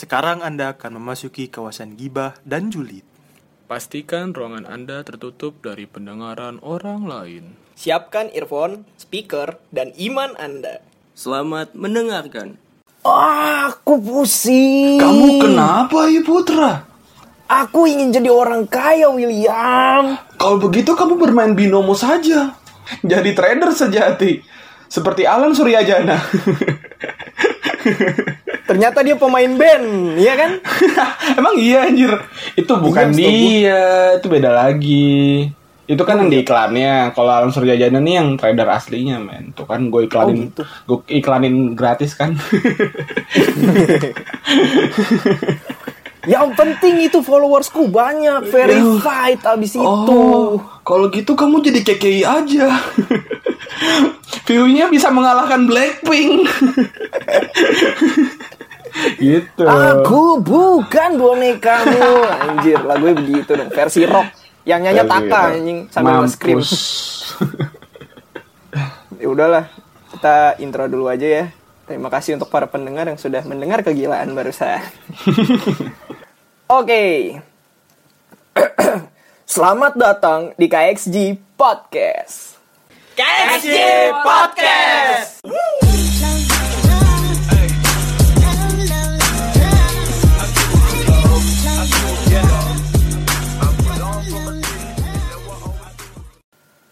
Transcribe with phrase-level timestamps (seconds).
[0.00, 3.04] Sekarang Anda akan memasuki kawasan gibah dan julid.
[3.68, 7.52] Pastikan ruangan Anda tertutup dari pendengaran orang lain.
[7.76, 10.80] Siapkan earphone, speaker, dan iman Anda.
[11.12, 12.56] Selamat mendengarkan.
[13.04, 15.04] Aku pusing.
[15.04, 16.80] Kamu kenapa, Ibu Putra?
[17.44, 20.16] Aku ingin jadi orang kaya, William.
[20.40, 22.56] Kalau begitu kamu bermain binomo saja.
[23.04, 24.40] Jadi trader sejati.
[24.88, 26.16] Seperti Alan Suryajana.
[28.70, 30.62] Ternyata dia pemain band, iya kan?
[31.42, 32.14] Emang iya anjir.
[32.54, 33.82] Itu bukan Iya, dia,
[34.22, 35.50] itu beda lagi.
[35.90, 37.10] Itu kan yang di iklannya.
[37.10, 39.50] Kalau Alan Suryajana nih yang trader aslinya, men.
[39.58, 40.62] Tuh kan gue iklanin, gitu.
[40.86, 42.38] gue iklanin gratis kan.
[46.28, 49.82] Yang penting itu followersku banyak, verified abis itu.
[49.82, 52.68] Oh, kalau gitu kamu jadi KKI aja.
[54.46, 56.44] View-nya bisa mengalahkan Blackpink.
[59.18, 59.64] Gitu.
[59.66, 62.08] Aku bukan bonekamu.
[62.26, 64.28] Anjir, lagunya begitu dong, versi rock.
[64.68, 66.24] Yang nyanyi Taka anjing sambil.
[66.24, 66.70] Mampus.
[69.20, 69.68] Ya udahlah,
[70.16, 71.44] kita intro dulu aja ya.
[71.90, 74.78] Terima kasih untuk para pendengar yang sudah mendengar kegilaan barusan.
[76.78, 77.36] Oke.
[79.50, 82.62] Selamat datang di KXG Podcast.
[83.18, 83.76] KXG
[84.22, 85.89] Podcast.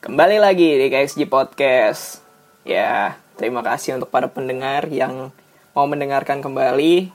[0.08, 2.24] Kembali lagi di KXG Podcast.
[2.64, 5.28] Ya, terima kasih untuk para pendengar yang
[5.76, 7.12] mau mendengarkan kembali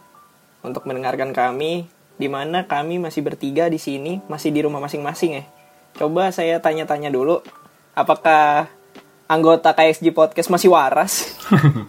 [0.62, 1.90] untuk mendengarkan kami
[2.22, 5.44] di mana kami masih bertiga di sini, masih di rumah masing-masing ya.
[5.98, 7.42] Coba saya tanya-tanya dulu,
[7.98, 8.70] apakah
[9.26, 11.34] anggota KXG Podcast masih waras?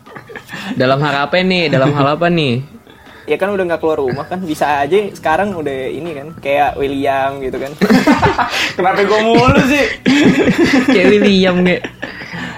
[0.81, 1.69] Dalam hal apa nih?
[1.69, 2.65] Dalam hal apa nih?
[3.25, 7.41] Ya kan udah nggak keluar rumah kan, bisa aja sekarang udah ini kan, kayak William
[7.41, 7.73] gitu kan.
[8.77, 9.85] Kenapa gue mulu sih?
[10.87, 11.83] Kayak William kayak.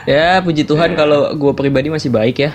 [0.07, 2.51] Ya, puji Tuhan kalau gue pribadi masih baik ya.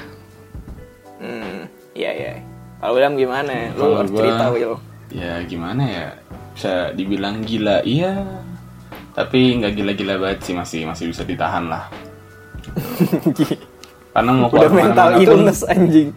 [1.18, 2.34] Hmm, iya iya.
[2.78, 3.72] Kalau William gimana?
[3.72, 4.74] Lu Kalau harus gua- cerita Will.
[5.12, 6.08] Ya gimana ya?
[6.52, 8.24] Bisa dibilang gila, iya.
[9.12, 11.92] Tapi nggak gila-gila banget sih, masih masih bisa ditahan lah.
[14.12, 16.10] Karena mau Udah keluar mental ke mana-mana pun- illness anjing.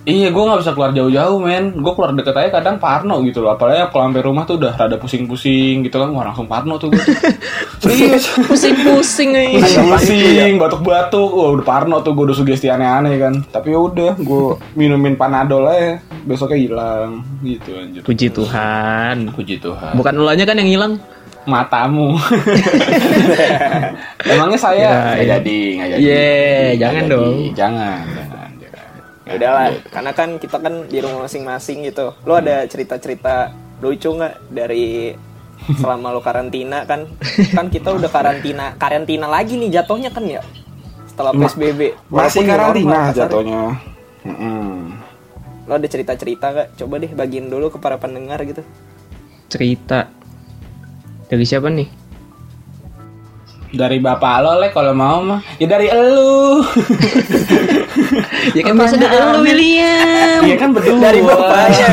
[0.00, 1.76] Iya, gue nggak bisa keluar jauh-jauh, men.
[1.76, 3.52] Gue keluar deket aja kadang parno gitu loh.
[3.52, 6.98] Apalagi kalau sampai rumah tuh udah rada pusing-pusing gitu kan, wah langsung parno tuh gue.
[7.84, 8.24] Serius.
[8.40, 9.60] Pusing-pusing nih.
[9.60, 13.34] pusing, batuk-batuk, wah udah parno tuh gue udah sugesti aneh-aneh kan.
[13.44, 17.10] Tapi udah, gue minumin panadol aja, besoknya hilang
[17.44, 18.00] gitu anjir.
[18.00, 19.30] Puji Tuhan.
[19.36, 19.92] Puji Tuhan.
[19.94, 20.92] Bukan ulahnya kan yang hilang.
[21.44, 22.16] Matamu.
[24.22, 25.24] Emangnya saya Ya, nggak ya.
[25.36, 26.00] jadi, nggak jadi.
[26.00, 27.12] Ye, Nggak jangan jadi.
[27.12, 27.34] dong.
[27.52, 28.00] Jangan.
[29.30, 32.10] Ya udahlah, karena kan kita kan di rumah masing-masing gitu.
[32.26, 35.14] Lo ada cerita-cerita lucu nggak dari
[35.78, 37.06] selama lo karantina kan?
[37.54, 40.42] Kan kita udah karantina, karantina lagi nih jatuhnya kan ya?
[41.06, 41.94] Setelah PSBB.
[42.10, 43.78] Masih karantina jatuhnya.
[44.26, 44.98] Mm-mm.
[45.70, 46.68] Lo ada cerita-cerita nggak?
[46.74, 48.66] Coba deh bagiin dulu ke para pendengar gitu.
[49.46, 50.10] Cerita.
[51.30, 51.99] Dari siapa nih?
[53.70, 55.40] Dari bapak lo lek kalau mau mah.
[55.62, 56.60] Ya dari elu.
[58.50, 60.40] Ya kan masa dari lu William.
[60.42, 60.98] Iya kan berdua.
[60.98, 61.88] Dari bapaknya.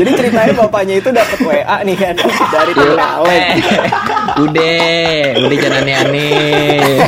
[0.00, 2.14] Jadi ceritanya bapaknya itu dapat WA nih kan
[2.50, 3.30] dari temen Alek.
[3.30, 3.54] Eh,
[4.40, 4.82] udah,
[5.46, 6.98] udah jangan aneh-aneh.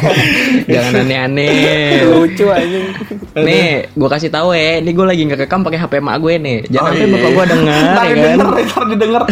[0.69, 2.07] Jangan aneh-aneh.
[2.07, 2.87] Lucu anjing.
[3.33, 6.57] Nih, gue kasih tahu ya, ini gue lagi ngerekam pakai HP emak gue nih.
[6.69, 7.15] Jangan sampai iya.
[7.17, 8.13] bapak gue denger, Ntar ya kan?
[8.13, 9.23] didengar, ntar didengar.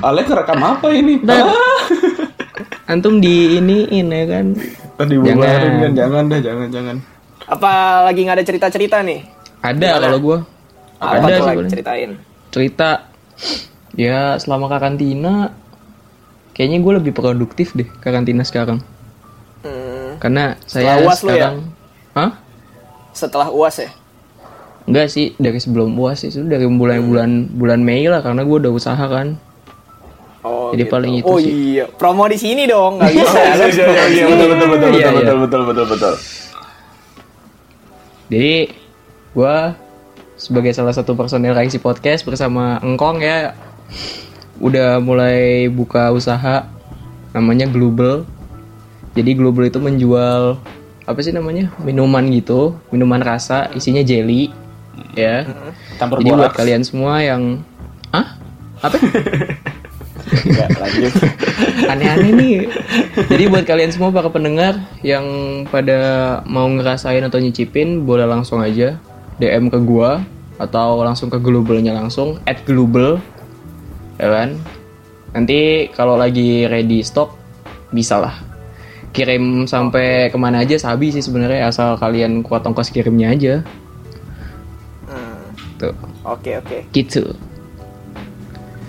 [0.00, 1.14] Alek rekam apa ini?
[2.90, 4.46] Antum di iniin ya kan?
[5.00, 5.78] Dibubarin Jangan.
[5.80, 6.96] kan, jangan dah, jangan, jangan.
[7.46, 7.72] Apa
[8.04, 9.20] lagi nggak ada cerita-cerita nih?
[9.62, 10.38] Ada kalau gue.
[10.98, 12.10] Apa Ada tuh lagi ceritain?
[12.50, 12.90] Cerita.
[13.94, 15.54] Ya selama karantina,
[16.52, 18.82] kayaknya gue lebih produktif deh karantina sekarang.
[19.62, 21.34] Hmm, Karena saya Setelah UAS lu ya?
[21.34, 21.56] sekarang,
[22.12, 22.30] Hah?
[23.10, 23.90] setelah uas ya?
[24.84, 28.72] Enggak sih, dari sebelum UAS sih, itu dari bulan-bulan bulan Mei lah karena gue udah
[28.72, 29.38] usaha kan.
[30.40, 31.76] Oh, Jadi paling itu oh sih.
[31.76, 33.38] iya, promo di sini dong, nggak bisa.
[33.44, 34.24] Iya, iya, iya, iya, sini.
[34.24, 35.12] betul, betul, betul, Iya, betul, iya.
[35.12, 36.14] betul, betul, betul, betul.
[38.30, 38.54] Jadi
[39.30, 39.56] gue
[40.34, 43.52] sebagai salah satu personel Raisi Podcast bersama Engkong ya
[44.56, 46.64] udah mulai buka usaha
[47.30, 48.24] namanya Global.
[49.12, 50.56] Jadi Global itu menjual
[51.04, 54.48] apa sih namanya minuman gitu, minuman rasa isinya jelly
[55.12, 55.44] ya.
[55.98, 57.60] Campur Jadi buat kalian semua yang
[58.10, 58.40] ah
[58.80, 58.96] apa
[60.48, 61.12] Lanjut.
[61.92, 62.56] aneh-aneh nih.
[63.26, 65.24] Jadi buat kalian semua para pendengar yang
[65.68, 68.96] pada mau ngerasain atau nyicipin boleh langsung aja
[69.42, 70.22] DM ke gua
[70.60, 73.18] atau langsung ke globalnya langsung at global
[74.20, 74.56] ya kan?
[75.34, 77.34] Nanti kalau lagi ready stock
[77.90, 78.36] bisa lah.
[79.10, 83.54] Kirim sampai ke mana aja sabi sih sebenarnya asal kalian kuat ongkos kirimnya aja.
[85.10, 85.42] Hmm,
[85.82, 85.94] tuh.
[86.22, 86.84] Oke oke.
[86.92, 87.34] gitu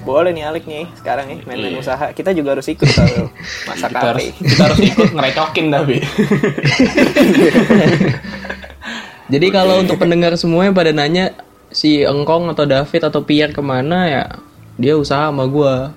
[0.01, 2.09] Boleh nih Alik nih sekarang nih main-main usaha.
[2.11, 3.29] Kita juga harus ikut kalau
[3.69, 5.97] masak kita harus kita harus ikut ngerecokin tapi
[9.33, 11.31] jadi kalau untuk pendengar semuanya pada nanya
[11.71, 14.23] si Engkong atau David atau Pierre ke mana ya
[14.75, 15.93] dia usaha sama gua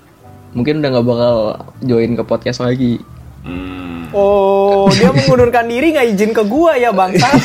[0.55, 1.35] mungkin udah nggak bakal
[1.83, 3.01] join ke podcast lagi
[3.43, 3.83] hmm.
[4.15, 7.27] Oh, dia mengundurkan diri nggak izin ke gua ya bangsa.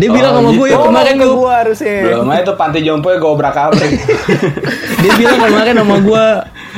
[0.00, 1.94] dia bilang sama gue ya Oh, kemarin ke tuh gua harusnya.
[2.02, 3.92] belum aja tuh panti jompo ya gobrak abrik
[5.02, 6.24] dia bilang kemarin sama gue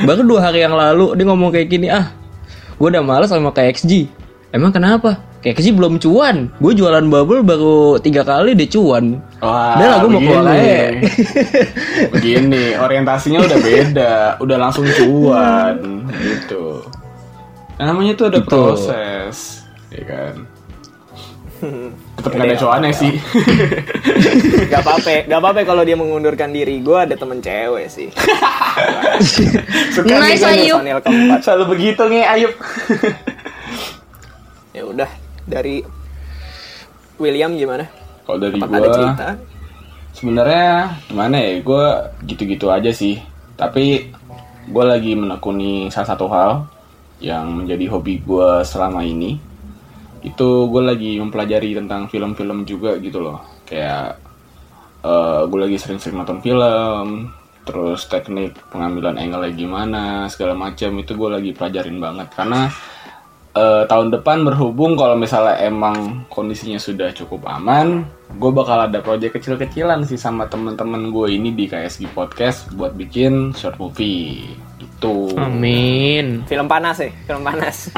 [0.03, 2.11] baru dua hari yang lalu dia ngomong kayak gini ah
[2.73, 4.11] gue udah males sama KXG
[4.49, 9.87] emang kenapa KXG belum cuan gue jualan bubble baru tiga kali dia cuan Wah, Udah
[9.87, 10.55] lah, gua mau keluar begini.
[10.55, 10.87] aja.
[12.13, 15.75] begini, orientasinya udah beda, udah langsung cuan
[16.15, 16.79] gitu.
[17.75, 18.47] Nah, namanya tuh ada Gitu.
[18.47, 20.33] proses, ya kan.
[22.23, 23.13] Tetep gak ada cuannya sih.
[24.71, 26.79] Gak apa-apa, gak apa-apa kalau dia mengundurkan diri.
[26.79, 28.07] Gua ada temen cewek sih.
[29.93, 30.73] Suka nih Nice, gua Ayu.
[30.79, 31.39] Personil keempat.
[31.43, 32.53] Selalu begitu nih Ayub.
[34.71, 35.09] Ya udah
[35.43, 35.83] dari
[37.19, 37.85] William gimana?
[38.23, 39.35] Kalau dari cerita?
[40.15, 41.51] sebenarnya gimana ya?
[41.59, 41.85] Gue
[42.23, 43.19] gitu-gitu aja sih.
[43.59, 44.15] Tapi
[44.63, 46.71] gue lagi menekuni salah satu hal
[47.19, 49.52] yang menjadi hobi gue selama ini.
[50.23, 53.61] Itu gue lagi mempelajari tentang film-film juga gitu loh.
[53.67, 54.23] Kayak
[55.51, 57.27] gue lagi sering-sering nonton film,
[57.63, 62.67] terus teknik pengambilan angle gimana, segala macam itu gue lagi pelajarin banget karena
[63.55, 68.03] eh, tahun depan berhubung kalau misalnya emang kondisinya sudah cukup aman,
[68.35, 73.55] gue bakal ada proyek kecil-kecilan sih sama temen-temen gue ini di KSG Podcast buat bikin
[73.55, 74.51] short movie
[75.03, 75.35] gitu.
[75.35, 77.91] amin Film panas ya, film panas.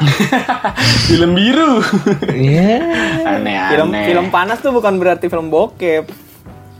[1.08, 1.78] Film biru.
[2.28, 2.82] ya
[3.32, 3.70] Aneh-aneh.
[3.70, 6.04] film film panas tuh bukan berarti film bokep.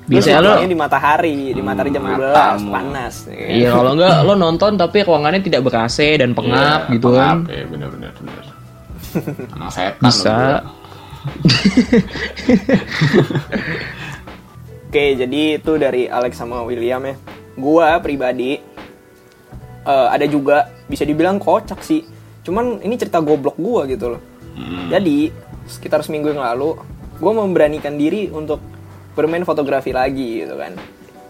[0.04, 2.70] Bisa Lu lo- di matahari, di matahari jam 12 matamu.
[2.70, 3.14] panas.
[3.26, 3.46] ya.
[3.48, 7.36] Iya kalau enggak lo nonton tapi ruangannya tidak ber AC dan pengap Iya, gitu pengap,
[7.42, 7.50] kan.
[7.50, 8.44] Ya, bener-bener bener.
[9.48, 10.38] Emang setan Bisa.
[14.86, 17.14] Oke, jadi itu dari Alex sama William ya.
[17.54, 18.62] Gua pribadi
[19.86, 22.02] eh, ada juga bisa dibilang kocak sih.
[22.42, 24.22] Cuman ini cerita goblok gua gitu loh.
[24.58, 24.90] Hmm.
[24.90, 25.30] Jadi
[25.66, 26.78] sekitar seminggu yang lalu,
[27.22, 28.58] gua memberanikan diri untuk
[29.14, 30.74] bermain fotografi lagi gitu kan.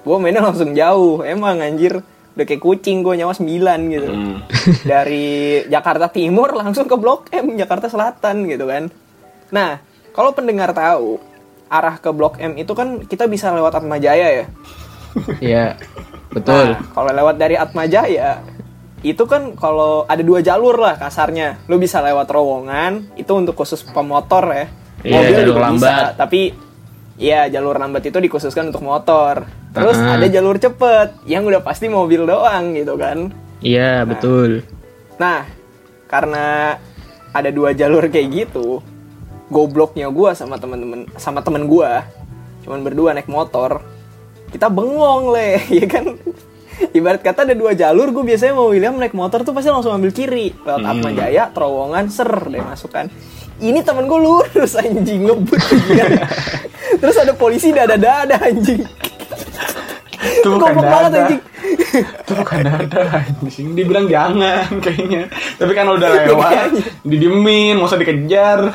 [0.03, 2.01] Gua mainnya langsung jauh, emang anjir
[2.37, 3.49] udah kayak kucing gue nyawa 9
[3.97, 4.13] gitu.
[4.13, 4.45] Hmm.
[4.93, 8.93] Dari Jakarta Timur langsung ke Blok M Jakarta Selatan gitu kan.
[9.49, 9.81] Nah,
[10.13, 11.17] kalau pendengar tahu
[11.73, 14.47] arah ke Blok M itu kan kita bisa lewat Atma Jaya ya.
[15.41, 15.67] Iya.
[16.37, 16.77] Betul.
[16.77, 18.45] Nah, kalau lewat dari Atma Jaya
[19.01, 21.65] itu kan kalau ada dua jalur lah kasarnya.
[21.65, 24.67] Lu bisa lewat terowongan itu untuk khusus pemotor ya.
[25.01, 26.19] Iya, jalur juga lambat.
[26.21, 26.53] tapi
[27.17, 29.49] ya jalur lambat itu dikhususkan untuk motor.
[29.73, 30.17] Terus Uh-uh.
[30.21, 33.33] ada jalur cepet yang udah pasti mobil doang gitu kan.
[33.65, 34.65] Iya, betul.
[35.17, 35.49] Nah,
[36.09, 36.77] karena
[37.33, 38.81] ada dua jalur kayak gitu,
[39.53, 42.05] gobloknya gua sama temen-temen sama temen gua,
[42.65, 43.85] cuman berdua naik motor,
[44.57, 46.17] kita bengong le, ya kan?
[46.97, 50.13] Ibarat kata ada dua jalur, gue biasanya mau William naik motor tuh pasti langsung ambil
[50.13, 53.13] kiri lewat Atma Jaya, terowongan, ser deh masuk kan.
[53.61, 55.61] Ini temen gue lurus anjing ngebut.
[57.01, 58.85] Terus ada polisi dada-dada anjing.
[60.17, 61.21] Itu bukan Goblok banget dada.
[61.25, 61.43] anjing.
[61.97, 63.67] Itu bukan dada anjing.
[63.73, 65.23] Dibilang jangan kayaknya.
[65.57, 66.71] Tapi kan udah lewat,
[67.09, 68.73] didiemin, mau usah dikejar.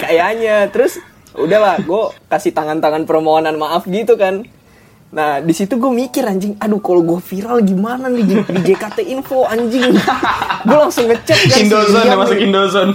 [0.00, 0.96] kayaknya terus
[1.36, 4.48] udahlah gue kasih tangan-tangan permohonan maaf gitu kan
[5.10, 8.98] nah di situ gue mikir anjing aduh kalau gue viral gimana nih di, di JKT
[9.08, 9.90] info anjing?
[10.62, 12.36] Gue langsung ngecek kan si Indozone ya masuk.
[12.38, 12.92] Indozone.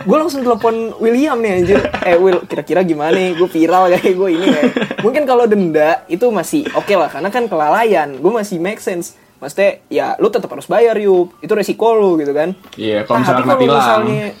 [0.00, 3.34] gue langsung telepon William nih anjir eh Will kira-kira gimana nih?
[3.34, 4.62] Gue viral kayak gue ini ya
[5.00, 8.16] mungkin kalau denda itu masih oke lah karena kan kelalaian.
[8.16, 9.14] Gue masih make sense.
[9.36, 12.58] Maksudnya ya lu tetap harus bayar yuk itu resiko lu gitu kan.
[12.74, 13.78] Iya, kalau Nah, misalnya tilang.
[13.78, 14.32] misalnya-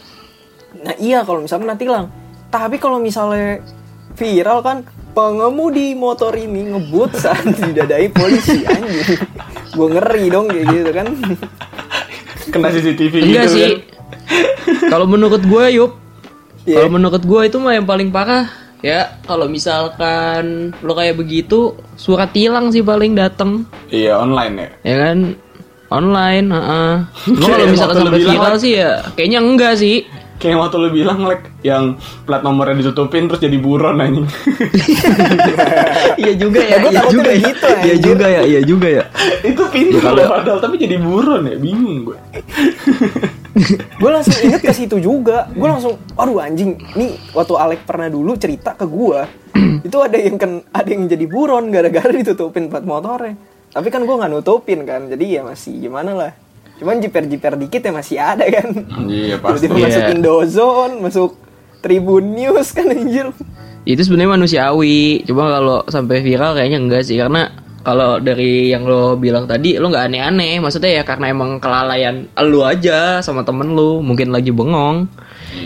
[0.76, 2.04] nah iya kalau misalnya kena tilang
[2.48, 3.64] tapi kalau misalnya
[4.12, 4.76] viral kan
[5.16, 9.16] pengemudi motor ini ngebut saat didadai polisi anjing
[9.72, 11.06] gue ngeri dong kayak gitu kan
[12.46, 13.64] Kena CCTV Enggak gitu sih.
[13.66, 13.74] kan.
[14.86, 15.98] Kalau menurut gue, Yup,
[16.62, 16.78] Iya.
[16.78, 18.46] kalau menurut gue itu mah yang paling parah
[18.78, 20.44] ya kalau misalkan
[20.78, 24.68] lo kayak begitu surat tilang sih paling dateng Iya, online ya.
[24.84, 25.18] ya kan
[25.88, 26.94] online heeh.
[27.28, 29.96] lo Kayak kalau misalkan sampai viral sih ya kayaknya enggak sih
[30.36, 34.28] Kayak waktu lu bilang like yang plat nomornya ditutupin terus jadi buron anjing.
[36.16, 37.36] Iya juga ya, Ya, gua iya juga ya.
[37.38, 39.04] begitu, Iya juga ya, iya juga ya.
[39.42, 42.18] itu pintar Ya, kalau- loh padahal tapi jadi buron ya, bingung gue.
[43.96, 48.36] gue langsung inget ke situ juga gue langsung aduh anjing nih waktu Alek pernah dulu
[48.36, 49.20] cerita ke gue
[49.88, 53.32] itu ada yang kan ada yang jadi buron gara-gara ditutupin plat motornya
[53.66, 56.32] tapi kan gue nggak nutupin kan jadi ya masih gimana lah
[56.76, 58.68] cuman jiper-jiper dikit ya masih ada kan.
[59.06, 59.66] Iya pasti.
[59.66, 59.86] tiba-tiba Iya.
[59.88, 61.30] masuk Indozone masuk
[61.80, 63.30] Tribun News kan anjir.
[63.86, 65.22] Itu sebenarnya manusiawi.
[65.24, 67.48] Cuma kalau sampai viral kayaknya enggak sih karena
[67.86, 70.58] kalau dari yang lo bilang tadi lo nggak aneh-aneh.
[70.58, 75.06] Maksudnya ya karena emang kelalaian lu aja sama temen lu mungkin lagi bengong.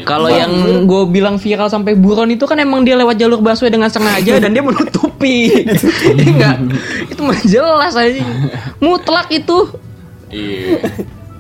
[0.05, 3.91] Kalau yang gue bilang viral sampai buron itu kan emang dia lewat jalur busway dengan
[3.91, 5.51] sengaja dan dia menutupi.
[6.01, 6.57] Iya enggak.
[7.13, 8.25] Itu mah jelas aja
[8.81, 9.69] mutlak itu
[10.31, 10.79] Iya.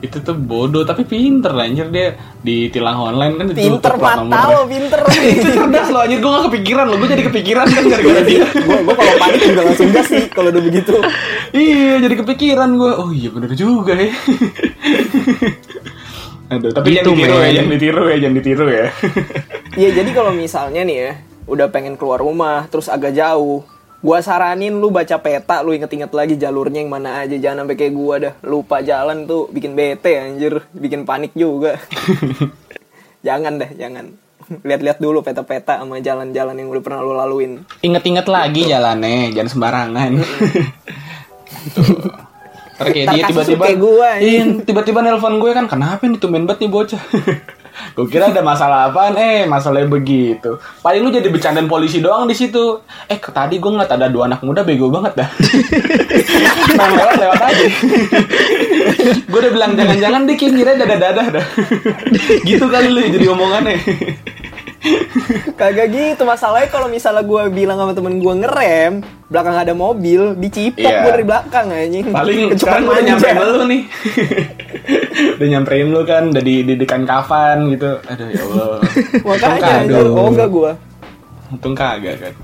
[0.00, 1.92] itu tuh bodoh tapi pinter lah, anjir.
[1.92, 4.96] Dia di tilang online kan ditutup pinter mata lo pinter.
[5.36, 6.18] Itu cerdas loh anjir.
[6.24, 6.96] Gue gak kepikiran loh.
[6.96, 8.44] Gue jadi kepikiran kan gara-gara dia.
[8.64, 10.94] Gue gue kalau panik juga langsung gas sih kalau udah begitu.
[11.52, 14.08] Iya jadi kepikiran gue oh iya bener juga ya.
[16.50, 17.54] Aduh tapi Gitu, jangan ditiru ya men.
[17.54, 18.86] jangan ditiru ya jangan ditiru ya.
[19.76, 21.12] Iya jadi kalau misalnya nih ya
[21.44, 23.62] udah pengen keluar rumah terus agak jauh,
[24.00, 27.94] gua saranin lu baca peta, lu inget-inget lagi jalurnya yang mana aja, jangan sampai kayak
[27.94, 31.76] gua dah lupa jalan tuh bikin bete anjir, bikin panik juga.
[33.26, 34.16] jangan deh, jangan.
[34.50, 37.62] Lihat-lihat dulu peta-peta sama jalan-jalan yang udah pernah lu laluin.
[37.86, 40.10] inget-inget lagi jalannya jangan sembarangan
[42.80, 43.64] Ntar dia tiba-tiba.
[44.16, 47.02] Iya, tiba-tiba nelpon gue kan kenapa nih tumben banget nih bocah
[47.96, 49.14] gue kira ada masalah apaan.
[49.16, 50.58] Eh masalahnya begitu.
[50.80, 52.82] Paling lu jadi bercandaan polisi doang di situ.
[53.08, 55.28] Eh tadi gue ngeliat ada dua anak muda bego banget dah.
[56.78, 57.66] Main lewat lewat aja.
[59.28, 61.46] Gue udah bilang jangan-jangan dia kira dadah dadah dah.
[62.48, 63.76] Gitu kali lu jadi omongannya
[65.60, 70.80] Kagak gitu masalahnya kalau misalnya gua bilang sama temen gua ngerem, belakang ada mobil, dicipok
[70.80, 71.04] Iya.
[71.04, 72.04] gua dari belakang anjing.
[72.08, 73.82] paling sekarang udah nyamperin lu nih.
[75.36, 78.00] Udah nyamperin lu kan udah di didikan kafan gitu.
[78.08, 78.80] Aduh ya Allah.
[79.24, 80.72] Makanya anjir, oh enggak gua.
[81.50, 82.34] untung kagak kan.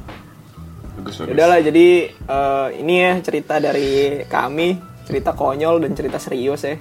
[1.00, 1.32] Bagus bagus.
[1.32, 4.76] Udahlah jadi eh, ini ya cerita dari kami,
[5.08, 6.76] cerita konyol dan cerita serius ya.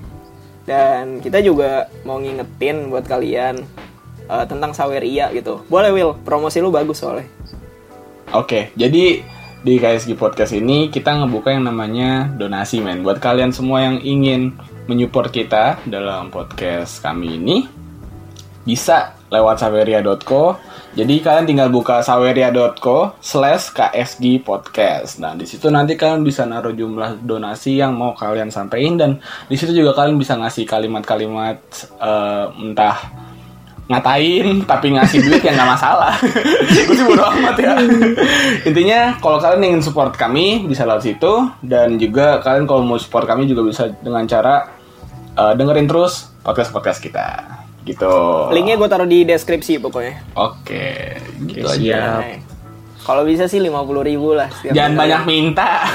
[0.65, 3.61] Dan kita juga mau ngingetin buat kalian
[4.29, 5.63] eh, tentang Saweria gitu.
[5.69, 7.27] Boleh Will, promosi lu bagus soalnya.
[8.33, 9.21] Oke, jadi
[9.65, 13.01] di KSG Podcast ini kita ngebuka yang namanya donasi men.
[13.01, 14.53] Buat kalian semua yang ingin
[14.85, 17.65] menyupport kita dalam podcast kami ini,
[18.61, 20.61] bisa lewat saweria.co.
[20.95, 25.17] Jadi kalian tinggal buka saweria.co slash KSG Podcast.
[25.19, 29.11] Nah di situ nanti kalian bisa naruh jumlah donasi yang mau kalian sampaikan dan
[29.49, 31.57] di situ juga kalian bisa ngasih kalimat-kalimat
[31.99, 32.97] eh, entah
[33.85, 36.13] ngatain tapi ngasih duit ya nggak masalah
[36.85, 37.77] gue sih bodo amat ya
[38.63, 43.25] intinya kalau kalian ingin support kami bisa lewat situ dan juga kalian kalau mau support
[43.25, 44.73] kami juga bisa dengan cara
[45.31, 47.27] eh, dengerin terus podcast podcast kita
[47.85, 48.09] gitu
[48.49, 50.33] Linknya gue taruh di deskripsi pokoknya.
[50.33, 50.85] oke
[51.45, 52.17] gitu Oke, aja.
[52.17, 52.41] Nah,
[52.97, 53.69] Kalau bisa sih 50
[54.01, 54.49] ribu lah.
[54.65, 55.85] jangan banyak minta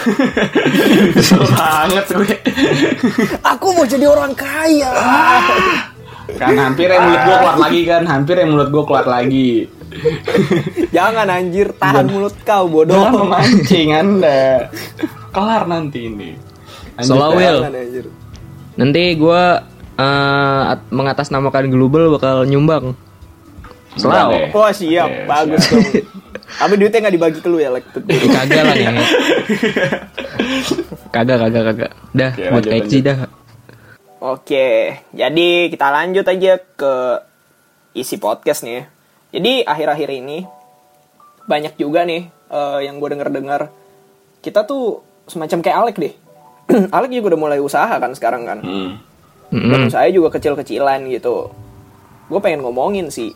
[1.19, 2.39] Kesel banget gue
[3.43, 4.95] Aku mau jadi orang kaya.
[6.37, 9.51] Kan hampir yang mulut gue keluar lagi kan hampir yang mulut gue keluar lagi
[10.95, 12.95] Jangan anjir, tahan mulut kau bodoh.
[12.95, 14.71] Jangan memancing anda
[15.31, 16.39] kelar nanti ini
[16.97, 17.53] Selalu, ya.
[17.59, 17.75] Jangan,
[18.77, 19.43] nanti gue
[19.97, 22.95] eh, at- mengatasnamakan global bakal nyumbang
[23.97, 24.47] Selalu.
[24.47, 25.75] selalu Wah siap, Oke, bagus siap.
[25.75, 26.07] dong.
[26.51, 27.85] Tapi duitnya nggak dibagi ke lu ya, Lek.
[28.31, 28.87] Kagak lah nih
[31.11, 33.03] kagak kagak kagak dah buat lanjut.
[33.03, 33.19] dah
[34.21, 36.93] Oke, jadi kita lanjut aja ke
[37.97, 38.85] isi podcast nih.
[39.33, 40.45] Jadi akhir-akhir ini
[41.49, 43.73] banyak juga nih eh, yang gue denger-dengar
[44.45, 46.15] kita tuh semacam kayak Alek deh.
[47.01, 48.59] Alek juga udah mulai usaha kan sekarang kan.
[48.61, 48.93] Hmm.
[49.49, 51.49] Dan usaha juga kecil-kecilan gitu.
[52.29, 53.33] Gue pengen ngomongin sih,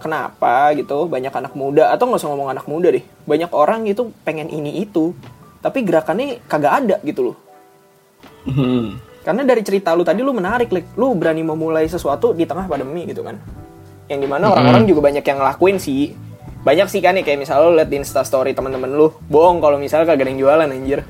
[0.00, 4.08] kenapa gitu banyak anak muda atau nggak usah ngomong anak muda deh, banyak orang gitu
[4.24, 5.12] pengen ini itu,
[5.60, 7.36] tapi gerakannya kagak ada gitu loh.
[8.48, 8.98] Hmm.
[9.24, 10.94] Karena dari cerita lu tadi lu menarik, Lik.
[11.00, 13.40] Lu berani memulai sesuatu di tengah pandemi gitu kan.
[14.06, 16.12] Yang di mana orang-orang juga banyak yang ngelakuin sih.
[16.60, 20.08] Banyak sih kan ya kayak misalnya lu liat di instastory teman-teman lu, bohong kalau misalnya
[20.08, 21.00] kagak ada yang jualan anjir.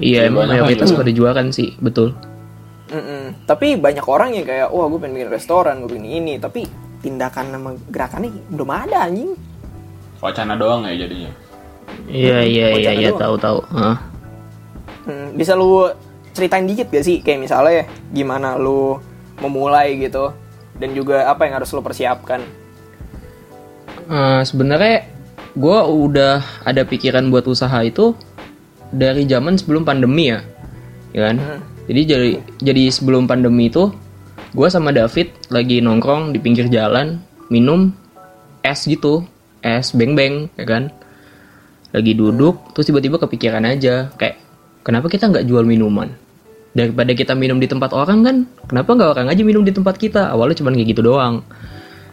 [0.00, 2.14] iya emang banyak mayoritas pada jual kan sih betul
[2.88, 3.44] Mm-mm.
[3.44, 6.34] Tapi banyak orang yang kayak, wah gue pengen bikin restoran, gue pengen ini.
[6.38, 6.64] Tapi
[7.02, 9.34] tindakan sama gerakannya belum ada anjing.
[10.20, 11.32] wacana doang ya jadinya
[12.06, 13.20] iya iya iya iya doang.
[13.20, 13.96] tahu tahu Hah.
[15.08, 15.88] Hmm, bisa lu
[16.32, 17.20] ceritain dikit gak sih?
[17.20, 18.98] Kayak misalnya gimana lu
[19.40, 20.32] memulai gitu.
[20.80, 22.40] dan juga apa yang harus lo persiapkan
[24.10, 25.06] Eh, sebenarnya
[25.54, 28.18] gue udah ada pikiran buat usaha itu
[28.90, 30.42] dari zaman sebelum pandemi ya,
[31.14, 31.36] ya kan?
[31.86, 33.94] Jadi jadi jadi sebelum pandemi itu
[34.50, 37.22] gue sama David lagi nongkrong di pinggir jalan
[37.54, 37.94] minum
[38.66, 39.22] es gitu,
[39.62, 40.90] es beng-beng, ya kan?
[41.94, 44.42] Lagi duduk, terus tiba-tiba kepikiran aja kayak
[44.82, 46.10] kenapa kita nggak jual minuman?
[46.70, 48.36] Daripada kita minum di tempat orang kan,
[48.70, 50.30] kenapa nggak orang aja minum di tempat kita?
[50.30, 51.42] Awalnya cuma kayak gitu doang.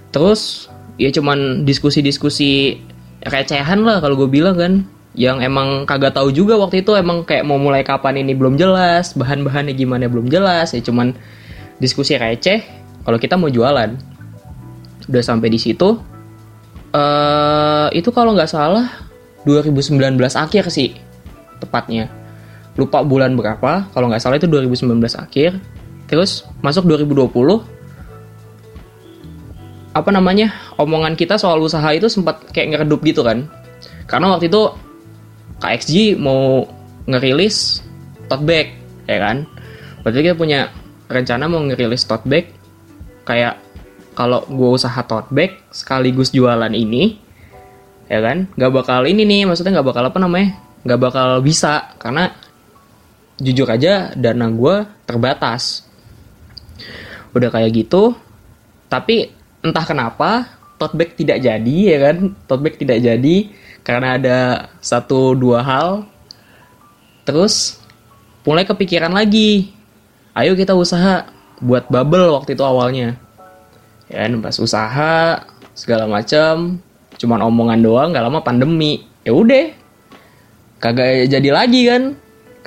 [0.09, 2.81] Terus ya cuman diskusi-diskusi
[3.21, 4.73] recehan lah kalau gue bilang kan
[5.17, 9.17] yang emang kagak tahu juga waktu itu emang kayak mau mulai kapan ini belum jelas
[9.17, 11.17] bahan-bahannya gimana belum jelas ya cuman
[11.81, 12.61] diskusi receh
[13.01, 13.97] kalau kita mau jualan
[15.09, 15.97] udah sampai di situ
[16.93, 18.93] eh itu kalau nggak salah
[19.49, 20.93] 2019 akhir sih
[21.57, 22.13] tepatnya
[22.77, 25.57] lupa bulan berapa kalau nggak salah itu 2019 akhir.
[26.07, 27.77] Terus masuk 2020
[29.97, 33.49] apa namanya omongan kita soal usaha itu sempat kayak ngeredup gitu kan.
[34.05, 34.71] Karena waktu itu
[35.57, 36.69] KXG mau
[37.09, 37.81] ngerilis
[38.29, 38.67] tote bag
[39.09, 39.49] ya kan.
[40.05, 40.69] Berarti kita punya
[41.09, 42.45] rencana mau ngerilis tote bag
[43.25, 43.57] kayak
[44.13, 47.17] kalau gue usaha tote bag sekaligus jualan ini
[48.05, 48.45] ya kan.
[48.53, 51.97] Nggak bakal ini nih maksudnya nggak bakal apa namanya nggak bakal bisa.
[51.97, 52.29] Karena
[53.37, 54.75] jujur aja dana gue
[55.05, 55.85] terbatas.
[57.33, 58.17] Udah kayak gitu
[58.87, 60.47] tapi entah kenapa
[60.79, 62.17] tote bag tidak jadi ya kan?
[62.47, 63.35] Tote bag tidak jadi
[63.83, 64.37] karena ada
[64.79, 66.07] satu dua hal.
[67.27, 67.79] Terus
[68.47, 69.75] mulai kepikiran lagi.
[70.31, 71.27] Ayo kita usaha
[71.59, 73.19] buat bubble waktu itu awalnya.
[74.07, 75.43] Ya kan pas usaha
[75.75, 76.79] segala macam
[77.17, 79.03] cuman omongan doang nggak lama pandemi.
[79.27, 79.75] Ya udah
[80.79, 82.15] kagak jadi lagi kan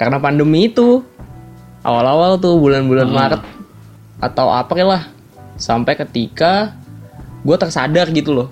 [0.01, 1.05] karena pandemi itu
[1.85, 3.43] awal-awal tuh bulan-bulan Maret
[4.17, 5.03] atau apa lah.
[5.61, 6.73] Sampai ketika
[7.45, 8.49] gue tersadar gitu loh.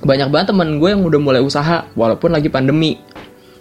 [0.00, 2.96] Banyak banget temen gue yang udah mulai usaha walaupun lagi pandemi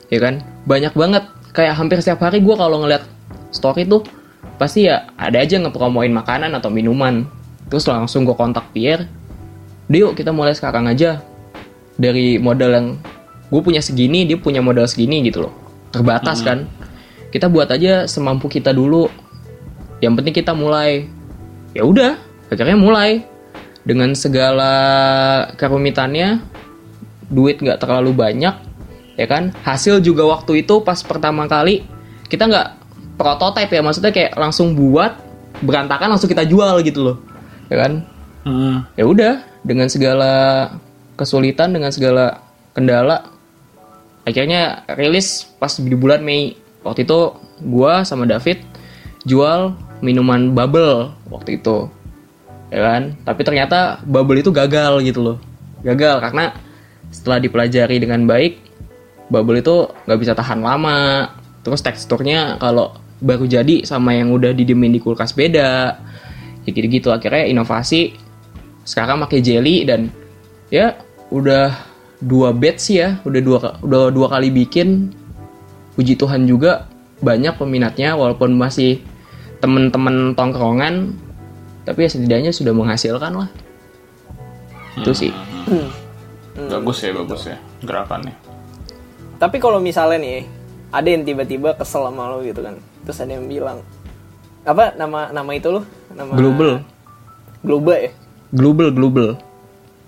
[0.07, 0.39] ya kan?
[0.63, 1.27] Banyak banget.
[1.51, 3.03] Kayak hampir setiap hari gue kalau ngeliat
[3.51, 4.07] story tuh
[4.55, 7.27] pasti ya ada aja ngepromoin makanan atau minuman.
[7.67, 9.03] Terus langsung gue kontak Pierre
[9.91, 11.19] Dio kita mulai sekarang aja.
[11.99, 12.87] Dari modal yang
[13.51, 15.53] gue punya segini dia punya modal segini gitu loh.
[15.91, 16.71] Terbatas kan
[17.31, 19.07] kita buat aja semampu kita dulu.
[20.03, 21.07] Yang penting kita mulai.
[21.71, 22.19] Ya udah
[22.51, 23.25] akhirnya mulai.
[23.81, 24.73] Dengan segala
[25.57, 26.37] kerumitannya
[27.33, 28.53] duit nggak terlalu banyak
[29.17, 29.49] ya kan?
[29.65, 31.81] Hasil juga waktu itu pas pertama kali
[32.29, 32.67] kita nggak
[33.17, 33.81] prototipe ya.
[33.81, 35.17] Maksudnya kayak langsung buat
[35.65, 37.17] berantakan langsung kita jual gitu loh.
[37.71, 38.05] Ya kan?
[38.41, 38.89] Hmm.
[38.97, 40.33] ya udah dengan segala
[41.13, 42.41] kesulitan dengan segala
[42.73, 43.29] kendala
[44.25, 48.61] akhirnya rilis pas di bulan Mei waktu itu gua sama David
[49.25, 51.87] jual minuman bubble waktu itu.
[52.73, 53.01] Ya kan?
[53.27, 55.37] Tapi ternyata bubble itu gagal gitu loh.
[55.85, 56.55] Gagal karena
[57.11, 58.57] setelah dipelajari dengan baik
[59.27, 61.31] bubble itu nggak bisa tahan lama.
[61.61, 66.01] Terus teksturnya kalau baru jadi sama yang udah didiemin di kulkas beda.
[66.65, 68.17] Ya gitu-gitu akhirnya inovasi.
[68.81, 70.09] Sekarang pakai jelly dan
[70.73, 70.97] ya
[71.29, 71.77] udah
[72.17, 73.21] dua batch sih ya.
[73.21, 75.13] Udah dua udah dua kali bikin
[75.95, 76.87] puji Tuhan juga
[77.21, 79.03] banyak peminatnya walaupun masih
[79.61, 81.13] temen-temen tongkrongan
[81.85, 83.49] tapi ya setidaknya sudah menghasilkan lah.
[84.97, 85.31] Itu sih.
[86.57, 88.35] Bagus ya, bagus ya gerakannya.
[89.41, 90.45] tapi kalau misalnya nih
[90.93, 93.81] ada yang tiba-tiba kesel sama lo gitu kan terus ada yang bilang
[94.61, 95.81] apa nama nama itu lo?
[96.13, 96.71] Nama global.
[97.65, 98.11] Global ya?
[98.53, 99.29] Global global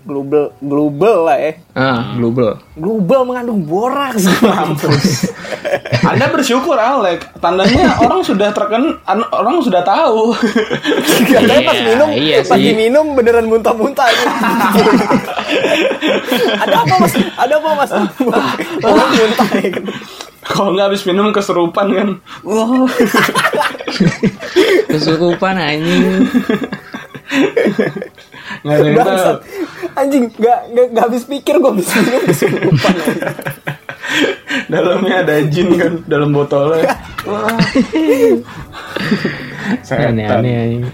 [0.04, 5.32] global global lah ya ah global global mengandung boraks mampus
[6.04, 10.36] Anda bersyukur Alek, tandanya orang sudah terken, an- orang sudah tahu.
[11.24, 12.70] Katanya pas Iya, minum, iya pas sih.
[12.70, 14.04] diminum beneran muntah-muntah
[16.60, 17.14] ada apa mas?
[17.16, 17.90] Ada apa mas?
[17.90, 18.04] Oh,
[19.08, 19.84] muntah ya kan.
[20.44, 22.08] Kalau nggak habis minum keserupan kan.
[22.44, 22.84] Wah.
[24.86, 26.28] kesurupan anjing
[28.62, 29.08] Nggak ada yang tahu.
[29.08, 29.36] Bangsat.
[29.94, 32.94] Anjing, gak, gak, gak habis pikir gue bisa minum kesurupan.
[34.66, 36.92] Dalamnya ada jin kan dalam botolnya.
[39.90, 40.84] Aneh-aneh.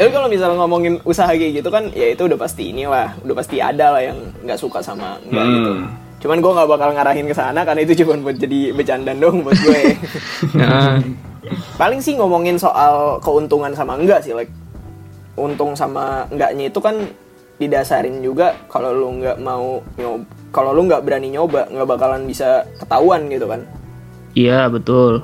[0.00, 3.60] Tapi kalau misalnya ngomongin usaha kayak gitu kan, ya itu udah pasti inilah, udah pasti
[3.60, 5.52] ada lah yang nggak suka sama enggak Hmm.
[5.54, 5.72] gitu.
[6.20, 9.56] Cuman gue nggak bakal ngarahin ke sana karena itu cuma buat jadi bercandaan dong buat
[9.56, 9.80] gue.
[10.60, 11.00] Nah,
[11.76, 14.52] Paling sih ngomongin soal keuntungan sama enggak sih, like
[15.38, 16.96] untung sama enggaknya itu kan
[17.60, 22.64] didasarin juga kalau lu nggak mau nyoba, kalau lu nggak berani nyoba nggak bakalan bisa
[22.80, 23.60] ketahuan gitu kan.
[24.32, 25.20] iya betul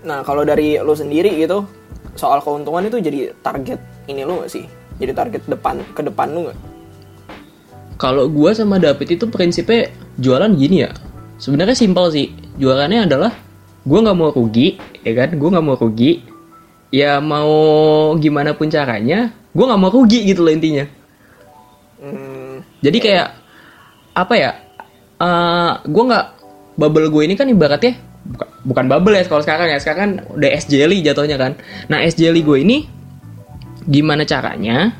[0.00, 1.64] Nah kalau dari lu sendiri gitu
[2.16, 4.64] soal keuntungan itu jadi target ini lu gak sih?
[5.00, 6.58] jadi target depan ke depan lu nggak
[8.00, 10.90] Kalau gua sama David itu prinsipnya jualan gini ya.
[11.36, 12.32] Sebenarnya simpel sih.
[12.56, 13.28] Jualannya adalah
[13.84, 15.36] gua nggak mau rugi, ya kan?
[15.36, 16.24] Gua nggak mau rugi.
[16.90, 17.50] Ya mau
[18.18, 20.86] gimana pun caranya, gua nggak mau rugi gitu loh intinya.
[22.00, 23.28] Hmm, Jadi kayak
[24.16, 24.50] apa ya?
[25.20, 26.26] eh gua nggak
[26.80, 27.92] bubble gue ini kan ibaratnya
[28.24, 29.78] buka- bukan bubble ya kalau sekarang ya.
[29.78, 31.52] Sekarang kan udah es jelly jatuhnya kan.
[31.92, 32.88] Nah es jelly gue ini
[33.84, 34.96] gimana caranya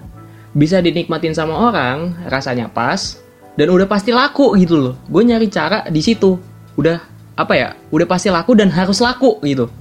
[0.52, 3.16] bisa dinikmatin sama orang, rasanya pas
[3.56, 4.94] dan udah pasti laku gitu loh.
[5.08, 6.36] Gue nyari cara di situ.
[6.76, 7.00] Udah
[7.34, 7.68] apa ya?
[7.88, 9.72] Udah pasti laku dan harus laku gitu.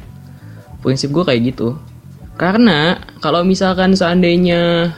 [0.79, 1.75] Prinsip gue kayak gitu.
[2.39, 4.95] Karena kalau misalkan seandainya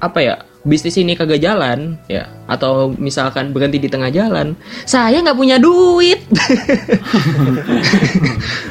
[0.00, 4.56] apa ya bisnis ini kagak jalan ya atau misalkan berhenti di tengah jalan
[4.88, 6.24] saya nggak punya duit.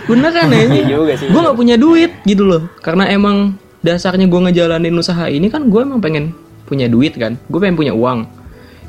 [0.10, 2.66] Bener kan ya Iya gue nggak punya duit gitu loh.
[2.82, 3.54] Karena emang
[3.86, 6.34] dasarnya gue ngejalanin usaha ini kan gue emang pengen
[6.66, 7.38] punya duit kan.
[7.46, 8.26] Gue pengen punya uang.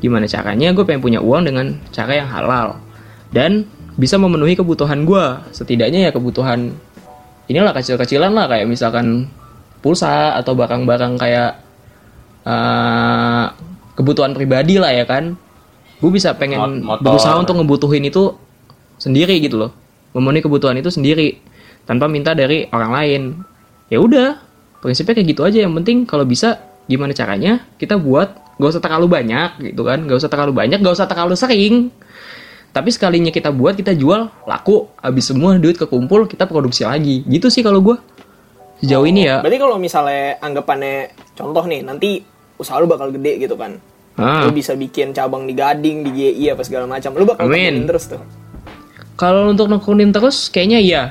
[0.00, 0.72] Gimana caranya?
[0.72, 2.80] Gue pengen punya uang dengan cara yang halal.
[3.28, 3.68] Dan
[4.00, 6.72] bisa memenuhi kebutuhan gue setidaknya ya kebutuhan
[7.52, 9.28] inilah kecil-kecilan lah kayak misalkan
[9.84, 11.50] pulsa atau barang-barang kayak
[12.48, 13.44] eh,
[13.94, 15.36] kebutuhan pribadi lah ya kan.
[16.02, 17.14] Gue bisa pengen Mot- motor.
[17.14, 18.34] berusaha untuk ngebutuhin itu
[18.98, 19.70] sendiri gitu loh.
[20.16, 21.38] Memenuhi kebutuhan itu sendiri
[21.86, 23.22] tanpa minta dari orang lain.
[23.86, 24.40] Ya udah
[24.82, 25.58] prinsipnya kayak gitu aja.
[25.62, 26.58] Yang penting kalau bisa
[26.90, 30.02] gimana caranya kita buat gak usah terlalu banyak gitu kan.
[30.10, 31.74] Gak usah terlalu banyak gak usah terlalu sering
[32.72, 37.52] tapi sekalinya kita buat kita jual laku habis semua duit kekumpul kita produksi lagi gitu
[37.52, 37.96] sih kalau gue
[38.80, 42.24] sejauh ini ya berarti kalau misalnya anggapannya contoh nih nanti
[42.56, 43.76] usaha lu bakal gede gitu kan
[44.12, 44.44] Ah.
[44.44, 47.88] lu bisa bikin cabang di Gading di GI apa segala macam lu bakal Amin.
[47.88, 48.20] terus tuh
[49.16, 51.02] Kalau untuk nekunin terus kayaknya iya.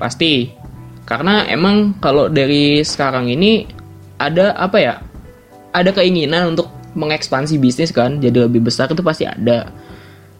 [0.00, 0.54] Pasti.
[1.04, 3.68] Karena emang kalau dari sekarang ini
[4.16, 4.94] ada apa ya?
[5.74, 9.68] Ada keinginan untuk mengekspansi bisnis kan, jadi lebih besar itu pasti ada.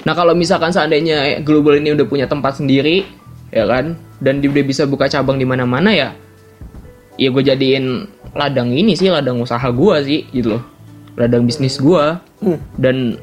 [0.05, 3.09] Nah, kalau misalkan seandainya global ini udah punya tempat sendiri,
[3.49, 6.13] ya kan, dan dia udah bisa buka cabang di mana-mana ya,
[7.17, 8.05] ya gue jadiin
[8.37, 10.63] ladang ini sih, ladang usaha gua sih, gitu loh.
[11.17, 12.21] Ladang bisnis gua.
[12.77, 13.17] Dan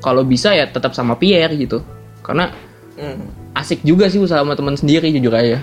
[0.00, 1.84] kalau bisa ya tetap sama Pierre gitu.
[2.24, 2.48] Karena
[2.98, 3.30] Hmm.
[3.54, 5.62] asik juga sih usaha sama teman sendiri jujur aja.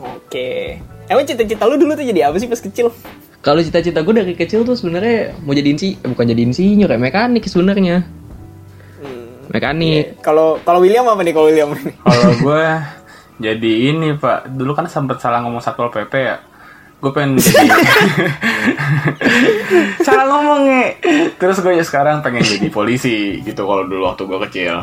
[0.00, 0.80] oke
[1.12, 2.88] emang cita-cita lu dulu tuh jadi apa sih pas kecil
[3.40, 7.00] Kalau cita-cita gue dari kecil tuh sebenarnya mau jadi insi, eh, bukan jadi insinyur ya
[7.00, 8.04] mekanik sebenarnya.
[9.50, 10.22] Mekanik.
[10.22, 12.66] kalau kalau William apa nih kalau William nih Kalau gue
[13.40, 16.36] jadi ini pak, dulu kan sempet salah ngomong satpol pp ya.
[17.00, 17.56] Gue pengen jadi
[20.06, 20.84] salah ngomong nge.
[21.40, 24.76] Terus gue ya sekarang pengen jadi polisi gitu kalau dulu waktu gue kecil.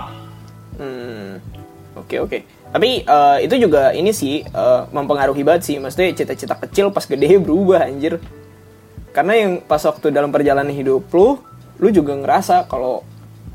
[0.82, 1.38] Hmm,
[1.94, 2.38] oke oke.
[2.74, 5.76] Tapi eh, itu juga ini sih eh, mempengaruhi banget sih.
[5.78, 8.18] Maksudnya cita-cita kecil pas gede berubah anjir.
[9.14, 11.38] Karena yang pas waktu dalam perjalanan hidup lu,
[11.78, 13.06] lu juga ngerasa kalau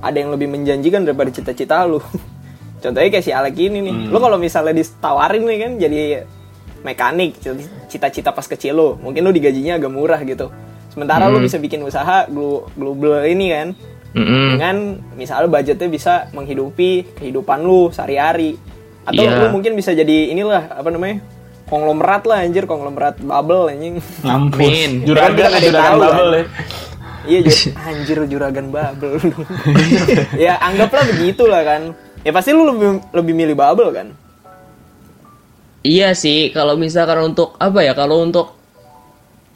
[0.03, 2.03] ada yang lebih menjanjikan daripada cita-cita lu.
[2.83, 4.11] Contohnya kayak si Alek ini nih.
[4.11, 6.01] Lu kalau misalnya ditawarin nih kan jadi
[6.83, 7.39] mekanik
[7.87, 10.51] cita-cita pas kecil lu, mungkin lu digajinya agak murah gitu.
[10.91, 13.69] Sementara lu bisa bikin usaha glo- global ini kan
[14.13, 14.47] Mm-mm.
[14.53, 14.77] dengan
[15.15, 18.61] misalnya budgetnya bisa menghidupi kehidupan lu sehari-hari
[19.03, 19.41] atau Iya.
[19.41, 21.25] lu mungkin bisa jadi inilah apa namanya
[21.65, 24.69] konglomerat lah anjir konglomerat bubble anjing Ngampus.
[25.03, 26.35] Juragan, juragan bubble kan?
[26.35, 26.45] ya.
[27.27, 27.41] Iya
[27.89, 29.19] anjir juragan bubble
[30.45, 31.83] ya anggaplah begitulah kan
[32.23, 34.09] ya pasti lu lebih lebih milih bubble kan
[35.83, 37.91] Iya sih, kalau misalkan untuk apa ya?
[37.99, 38.55] Kalau untuk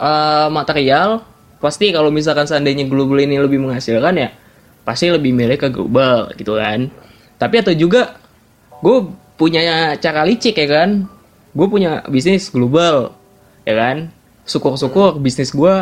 [0.02, 1.22] eh, material,
[1.62, 4.35] pasti kalau misalkan seandainya global ini lebih menghasilkan ya,
[4.83, 6.90] pasti lebih milih ke global gitu kan.
[7.38, 8.18] Tapi atau juga
[8.83, 9.07] gue
[9.38, 11.07] punya cara licik ya kan,
[11.55, 13.14] gue punya bisnis global
[13.62, 14.11] ya kan.
[14.46, 15.74] Syukur-syukur bisnis gue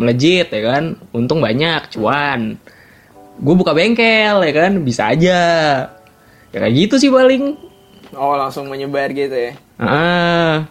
[0.00, 2.56] melejit ya kan, untung banyak, cuan.
[3.42, 5.42] Gue buka bengkel ya kan, bisa aja.
[6.52, 7.56] Ya kayak gitu sih paling.
[8.12, 10.68] oh langsung menyebar gitu ya Ah,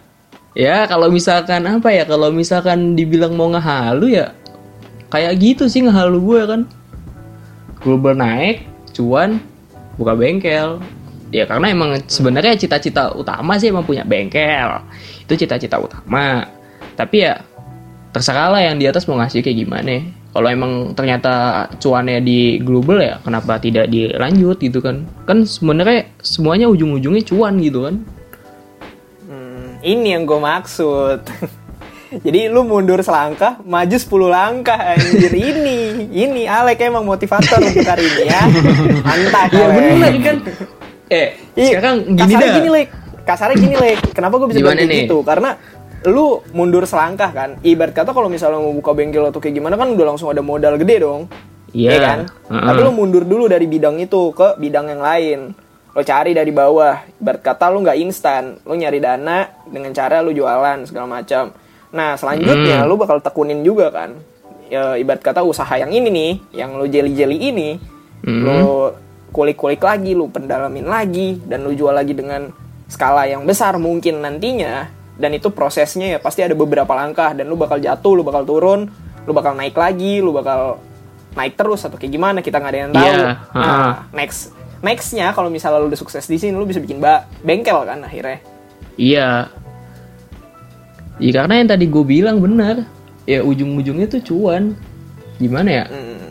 [0.53, 4.29] ya kalau misalkan apa ya kalau misalkan dibilang mau ngehalu ya
[5.09, 6.61] kayak gitu sih ngehalu gue kan.
[7.81, 9.41] Global naik, cuan,
[9.97, 10.79] buka bengkel.
[11.31, 14.85] Ya karena emang sebenarnya cita-cita utama sih emang punya bengkel.
[15.25, 16.45] Itu cita-cita utama.
[16.95, 17.41] Tapi ya
[18.11, 20.03] terserah lah yang di atas mau ngasih kayak gimana.
[20.31, 21.31] Kalau emang ternyata
[21.75, 25.03] cuannya di global ya kenapa tidak dilanjut gitu kan?
[25.27, 27.95] Kan sebenarnya semuanya ujung-ujungnya cuan gitu kan.
[29.25, 31.19] Hmm, ini yang gue maksud
[32.27, 38.03] jadi lu mundur selangkah maju 10 langkah anjir ini ini Alek emang motivator untuk hari
[38.03, 38.41] ini ya
[38.99, 40.37] mantap Iya bener kan.
[41.07, 42.55] Eh, Iya, sekarang gini kasarnya dah.
[42.55, 42.87] gini lek
[43.21, 45.49] kasarnya gini lek kenapa gue bisa bilang gitu karena
[46.07, 47.49] lu mundur selangkah kan?
[47.61, 50.77] Ibarat kata kalau misalnya mau buka bengkel atau kayak gimana kan udah langsung ada modal
[50.81, 51.29] gede dong.
[51.71, 51.89] Iya.
[51.93, 51.99] Iya.
[52.01, 52.19] kan?
[52.49, 52.65] Heeh.
[52.67, 55.39] tapi lu mundur dulu dari bidang itu ke bidang yang lain.
[55.91, 57.03] Lo cari dari bawah.
[57.21, 58.57] Ibarat kata lu nggak instan.
[58.65, 61.53] Lu nyari dana dengan cara lu jualan segala macam.
[61.91, 64.17] Nah selanjutnya lu bakal tekunin juga kan.
[64.71, 66.31] Ya, ibarat kata usaha yang ini nih
[66.63, 67.69] yang lu jeli-jeli ini
[68.23, 68.95] lu
[69.31, 72.51] kulik-kulik lagi lu pendalamin lagi dan lu jual lagi dengan
[72.91, 77.53] skala yang besar mungkin nantinya dan itu prosesnya ya pasti ada beberapa langkah dan lu
[77.53, 78.89] bakal jatuh lu bakal turun
[79.21, 80.81] lu bakal naik lagi lu bakal
[81.31, 83.89] naik terus atau kayak gimana kita nggak ada yang tahu Iya, nah ha-ha.
[84.11, 88.01] next nextnya kalau misalnya lu udah sukses di sini lu bisa bikin ba- bengkel kan
[88.01, 88.41] akhirnya
[88.99, 89.47] Iya.
[91.17, 92.85] Ya karena yang tadi gue bilang benar.
[93.23, 94.73] Ya ujung-ujungnya tuh cuan.
[95.37, 95.85] Gimana ya?
[95.87, 96.29] Hmm.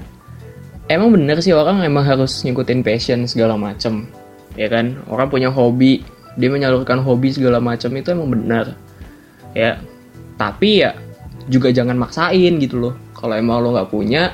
[0.87, 4.11] Emang bener sih orang emang harus ngikutin passion segala macem.
[4.59, 4.99] Ya kan?
[5.07, 6.03] Orang punya hobi,
[6.41, 8.73] dia menyalurkan hobi segala macam itu emang benar.
[9.53, 9.77] Ya.
[10.41, 10.97] Tapi ya
[11.53, 12.95] juga jangan maksain gitu loh.
[13.13, 14.33] Kalau emang lo nggak punya,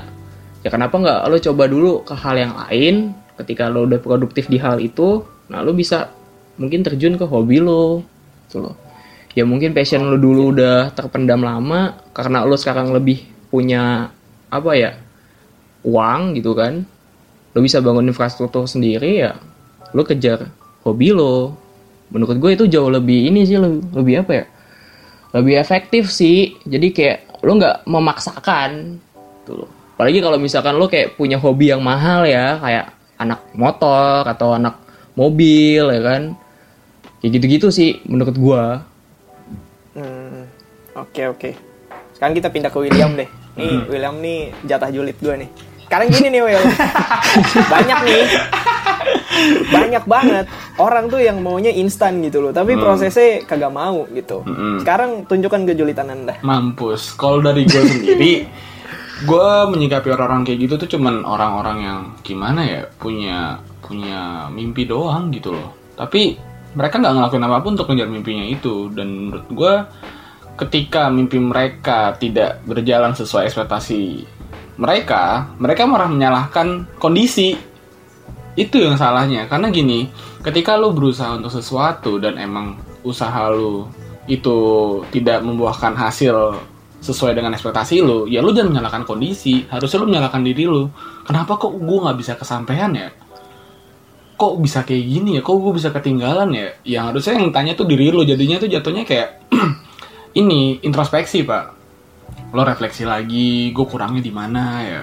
[0.63, 2.95] ya kenapa nggak lo coba dulu ke hal yang lain.
[3.35, 6.09] Ketika lo udah produktif di hal itu, nah lo bisa
[6.57, 8.01] mungkin terjun ke hobi lo,
[8.47, 8.75] gitu loh.
[9.37, 14.09] Ya mungkin passion lo dulu udah terpendam lama karena lo sekarang lebih punya
[14.49, 14.97] apa ya
[15.83, 16.87] uang gitu kan.
[17.53, 19.37] Lo bisa bangun infrastruktur sendiri ya,
[19.91, 20.49] lo kejar
[20.87, 21.66] hobi lo.
[22.07, 24.45] Menurut gue itu jauh lebih ini sih lebih, lebih apa ya?
[25.35, 26.55] Lebih efektif sih.
[26.63, 28.97] Jadi kayak lo nggak memaksakan,
[29.43, 29.69] gitu loh.
[29.97, 32.85] Apalagi kalau misalkan lo kayak punya hobi yang mahal ya, kayak
[33.17, 34.77] anak motor atau anak
[35.17, 36.21] mobil ya kan.
[37.19, 38.85] Kayak gitu-gitu sih menurut gua.
[39.97, 40.45] Hmm,
[40.97, 41.49] Oke oke.
[42.17, 43.29] Sekarang kita pindah ke William deh.
[43.57, 45.49] Nih William nih jatah julid gue nih.
[45.85, 46.63] Sekarang gini nih Will.
[47.73, 48.23] Banyak nih.
[49.69, 50.45] Banyak banget
[50.77, 54.41] orang tuh yang maunya instan gitu loh, tapi prosesnya kagak mau gitu.
[54.81, 56.35] Sekarang tunjukkan kejulitan Anda.
[56.41, 57.13] mampus.
[57.17, 58.33] Kalau dari gue sendiri
[59.17, 65.33] gue menyikapi orang-orang kayak gitu tuh cuman orang-orang yang gimana ya punya punya mimpi doang
[65.33, 65.73] gitu loh.
[65.97, 66.37] Tapi
[66.77, 68.93] mereka nggak ngelakuin apa pun untuk ngejar mimpinya itu.
[68.93, 69.73] Dan menurut gue
[70.57, 74.25] ketika mimpi mereka tidak berjalan sesuai ekspektasi
[74.77, 77.57] mereka mereka malah menyalahkan kondisi
[78.57, 79.45] itu yang salahnya.
[79.45, 80.09] Karena gini
[80.41, 83.85] ketika lu berusaha untuk sesuatu dan emang usaha lu
[84.27, 84.57] itu
[85.13, 86.57] tidak membuahkan hasil
[86.97, 89.63] sesuai dengan ekspektasi lu ya lu jangan menyalahkan kondisi.
[89.69, 90.89] Harusnya lu menyalahkan diri lu.
[91.23, 93.13] Kenapa kok gue nggak bisa kesampaian ya?
[94.37, 95.41] Kok bisa kayak gini ya?
[95.45, 96.67] Kok gue bisa ketinggalan ya?
[96.81, 98.25] Yang harusnya yang tanya tuh diri lu.
[98.25, 99.45] Jadinya tuh jatuhnya kayak
[100.41, 101.77] ini introspeksi pak.
[102.57, 105.01] Lo refleksi lagi gue kurangnya di mana ya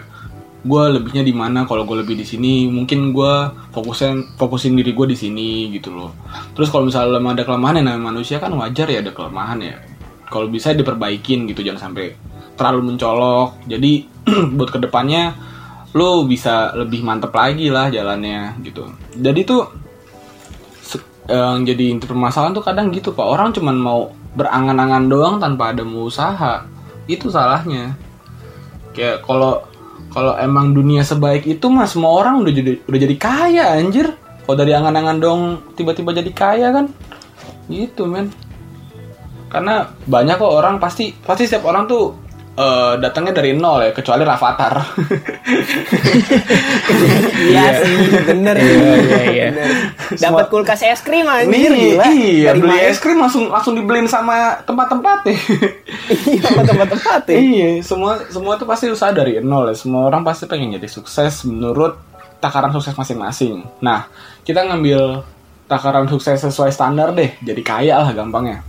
[0.64, 3.34] gue lebihnya di mana kalau gue lebih di sini mungkin gue
[3.68, 6.16] fokusin fokusin diri gue di sini gitu loh.
[6.56, 9.76] Terus kalau misalnya ada kelemahan ya namanya manusia kan wajar ya ada kelemahan ya.
[10.32, 12.16] Kalau bisa diperbaikin gitu jangan sampai
[12.56, 13.68] terlalu mencolok.
[13.68, 14.08] Jadi
[14.56, 15.36] buat ke depannya
[15.94, 18.88] lo bisa lebih mantep lagi lah jalannya gitu.
[19.20, 19.62] Jadi tuh
[21.24, 23.24] yang jadi inti permasalahan tuh kadang gitu pak.
[23.28, 24.00] Orang cuman mau
[24.32, 26.64] berangan-angan doang tanpa ada mau usaha.
[27.04, 28.00] Itu salahnya.
[28.96, 29.73] Kayak kalau
[30.14, 34.14] kalau emang dunia sebaik itu mas semua orang udah jadi udah jadi kaya anjir.
[34.46, 35.40] Kalau dari angan-angan dong
[35.74, 36.86] tiba-tiba jadi kaya kan.
[37.66, 38.30] Gitu men.
[39.50, 42.14] Karena banyak kok orang pasti pasti setiap orang tuh
[42.54, 44.74] eh, datangnya dari nol ya kecuali Rafathar
[47.44, 48.54] Iya sih, bener.
[48.56, 49.46] Iya, iya, iya.
[50.16, 52.06] Dapat kulkas es krim anjir Nih, gila.
[52.10, 52.88] iya Dari beli mana?
[52.88, 55.34] es krim langsung langsung dibeliin sama tempat-tempatnya
[56.10, 57.36] Iya, sama tempat-tempat ya.
[57.36, 59.76] Iya, semua semua tuh pasti usaha dari nol ya.
[59.76, 61.96] Semua orang pasti pengen jadi sukses menurut
[62.38, 63.64] takaran sukses masing-masing.
[63.80, 64.04] Nah,
[64.42, 65.24] kita ngambil
[65.64, 68.60] takaran sukses sesuai standar deh, jadi kaya lah gampangnya.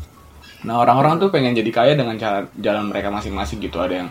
[0.66, 3.78] Nah, orang-orang tuh pengen jadi kaya dengan cara jalan mereka masing-masing gitu.
[3.78, 4.10] Ada yang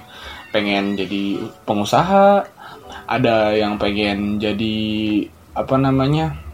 [0.55, 2.47] pengen jadi pengusaha,
[3.11, 4.77] ada yang pengen jadi
[5.59, 6.45] apa namanya?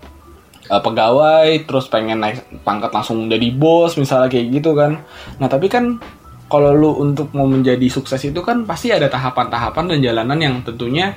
[0.70, 5.02] eh, pegawai, terus pengen naik pangkat langsung jadi bos misalnya kayak gitu kan.
[5.42, 5.98] Nah, tapi kan
[6.46, 11.14] kalau lu untuk mau menjadi sukses itu kan pasti ada tahapan-tahapan dan jalanan yang tentunya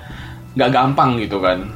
[0.58, 1.70] nggak gampang gitu kan.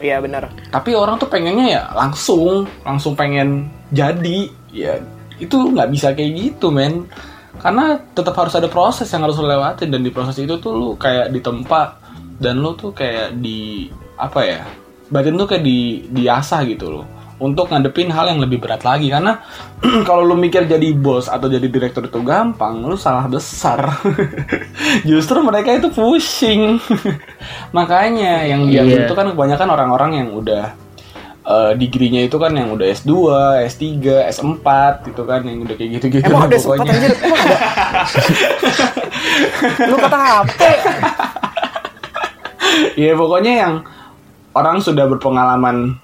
[0.00, 0.52] Iya benar.
[0.68, 5.00] Tapi orang tuh pengennya ya langsung, langsung pengen jadi, ya
[5.38, 7.06] itu nggak bisa kayak gitu men.
[7.54, 11.30] Karena tetap harus ada proses yang harus lewatin dan di proses itu tuh lu kayak
[11.30, 12.02] ditempa
[12.42, 13.86] dan lu tuh kayak di
[14.18, 14.62] apa ya?
[15.08, 19.42] Batin tuh kayak di diasah gitu loh untuk ngadepin hal yang lebih berat lagi karena
[20.08, 23.90] kalau lu mikir jadi bos atau jadi direktur itu gampang lu salah besar
[25.08, 26.78] justru mereka itu pusing
[27.76, 29.06] makanya yang dia Iya.
[29.06, 30.72] itu kan kebanyakan orang-orang yang udah
[31.44, 33.12] eh, degree-nya itu kan yang udah S2,
[33.68, 33.84] S3,
[34.32, 34.66] S4
[35.12, 37.12] gitu kan yang udah kayak gitu-gitu Emang anjir?
[37.20, 37.58] Emang ada?
[39.88, 40.60] Lu kata HP.
[42.98, 43.74] ya pokoknya yang
[44.54, 45.98] orang sudah berpengalaman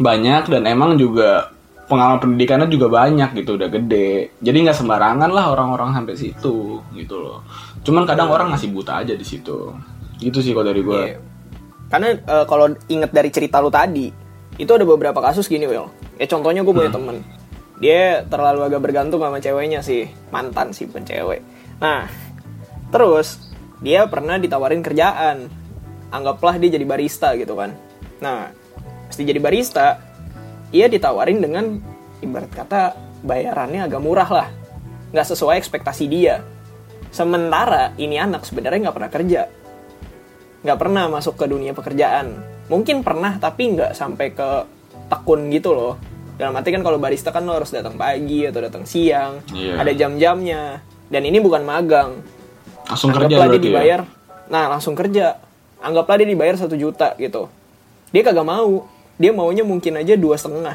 [0.00, 1.52] banyak dan emang juga
[1.86, 7.16] pengalaman pendidikannya juga banyak gitu udah gede jadi nggak sembarangan lah orang-orang sampai situ gitu
[7.18, 7.42] loh
[7.82, 9.74] cuman kadang orang masih buta aja di situ
[10.22, 11.18] gitu sih kalau dari gue Iya.
[11.90, 14.06] Karena eh, kalau inget dari cerita lu tadi,
[14.60, 15.88] itu ada beberapa kasus gini, Will.
[16.20, 16.80] Ya contohnya gue Hmm.
[16.84, 17.16] punya temen.
[17.80, 20.12] Dia terlalu agak bergantung sama ceweknya sih.
[20.28, 21.40] Mantan sih, bukan cewek.
[21.80, 22.04] Nah,
[22.92, 23.40] terus
[23.80, 25.48] dia pernah ditawarin kerjaan.
[26.12, 27.72] Anggaplah dia jadi barista gitu kan.
[28.20, 28.52] Nah,
[29.08, 29.96] pasti jadi barista,
[30.76, 31.80] ia ditawarin dengan
[32.20, 32.82] ibarat kata
[33.24, 34.48] bayarannya agak murah lah.
[35.16, 36.44] Nggak sesuai ekspektasi dia.
[37.08, 39.42] Sementara ini anak sebenarnya nggak pernah kerja
[40.60, 42.36] nggak pernah masuk ke dunia pekerjaan.
[42.70, 44.48] Mungkin pernah tapi nggak sampai ke
[45.10, 45.98] tekun gitu loh.
[46.38, 49.82] Dalam arti kan kalau barista kan lo harus datang pagi atau datang siang, Iya.
[49.82, 50.80] ada jam-jamnya.
[51.10, 52.22] Dan ini bukan magang.
[52.90, 54.00] langsung kerja Anggaplah dia berarti ya dibayar,
[54.50, 55.38] nah langsung kerja.
[55.78, 57.46] Anggaplah dia dibayar satu juta gitu.
[58.10, 58.86] Dia kagak mau.
[59.14, 60.74] Dia maunya mungkin aja dua setengah.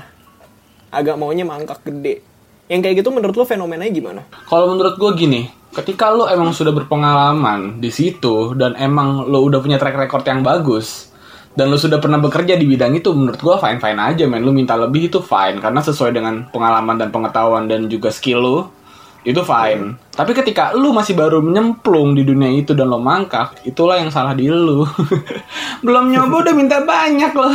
[0.95, 2.23] Agak maunya mangkak gede.
[2.71, 4.21] Yang kayak gitu menurut lo fenomenanya gimana?
[4.47, 5.41] Kalau menurut gue gini,
[5.75, 10.39] ketika lo emang sudah berpengalaman di situ dan emang lo udah punya track record yang
[10.39, 11.11] bagus
[11.55, 14.43] dan lo sudah pernah bekerja di bidang itu, menurut gue fine fine aja men.
[14.43, 18.59] Lo minta lebih itu fine karena sesuai dengan pengalaman dan pengetahuan dan juga skill lo
[19.25, 19.97] itu fine.
[20.13, 24.37] Tapi ketika lo masih baru menyemplung di dunia itu dan lo mangkak, itulah yang salah
[24.37, 24.85] di lo.
[25.85, 27.49] Belum nyoba udah minta banyak lo.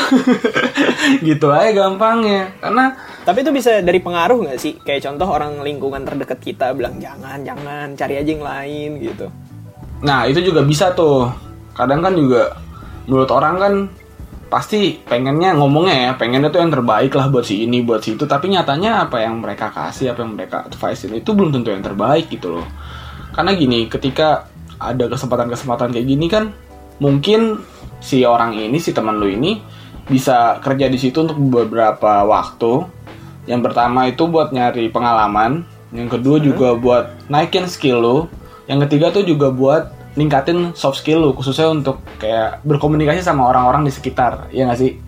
[1.30, 2.50] gitu aja gampangnya.
[2.58, 4.74] Karena Tapi itu bisa dari pengaruh nggak sih?
[4.82, 9.26] Kayak contoh orang lingkungan terdekat kita bilang jangan, jangan, cari aja yang lain gitu.
[10.02, 11.30] Nah itu juga bisa tuh.
[11.76, 12.50] Kadang kan juga
[13.11, 13.75] menurut orang kan
[14.51, 18.31] pasti pengennya ngomongnya ya pengennya tuh yang terbaik lah buat si ini buat si itu.
[18.31, 22.31] Tapi nyatanya apa yang mereka kasih apa yang mereka advisein itu belum tentu yang terbaik
[22.31, 22.66] gitu loh.
[23.35, 24.46] Karena gini ketika
[24.79, 26.55] ada kesempatan-kesempatan kayak gini kan
[27.03, 27.59] mungkin
[27.99, 29.59] si orang ini si teman lu ini
[30.07, 32.87] bisa kerja di situ untuk beberapa waktu.
[33.51, 38.18] Yang pertama itu buat nyari pengalaman yang kedua juga buat naikin skill lu
[38.70, 43.87] yang ketiga tuh juga buat ningkatin soft skill lu khususnya untuk kayak berkomunikasi sama orang-orang
[43.87, 44.99] di sekitar ya nggak sih?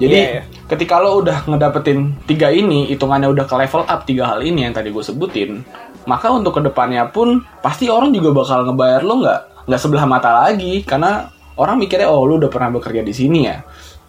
[0.00, 0.42] Jadi Iya, iya.
[0.72, 4.72] ketika lo udah ngedapetin tiga ini hitungannya udah ke level up tiga hal ini yang
[4.72, 5.60] tadi gue sebutin
[6.08, 10.42] maka untuk ke depannya pun pasti orang juga bakal ngebayar lo nggak nggak sebelah mata
[10.42, 13.62] lagi karena orang mikirnya oh lu udah pernah bekerja di sini ya?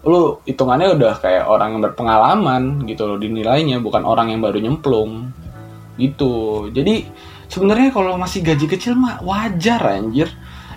[0.04, 5.32] Lu hitungannya udah kayak orang yang berpengalaman gitu loh dinilainya bukan orang yang baru nyemplung.
[5.96, 6.68] Gitu.
[6.74, 7.06] Jadi
[7.54, 10.34] sebenarnya kalau masih gaji kecil mah wajar anjir.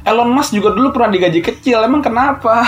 [0.07, 2.63] Elon Musk juga dulu pernah digaji kecil emang kenapa?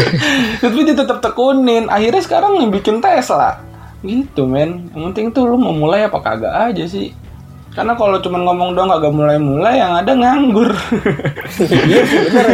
[0.62, 1.90] Tapi dia tetap tekunin.
[1.90, 3.58] Akhirnya sekarang yang bikin Tesla.
[4.06, 4.86] Gitu men.
[4.94, 7.10] Yang penting tuh lu mau mulai apa kagak aja sih.
[7.74, 10.70] Karena kalau cuma ngomong doang kagak mulai-mulai yang ada nganggur.
[11.58, 12.46] Iya bener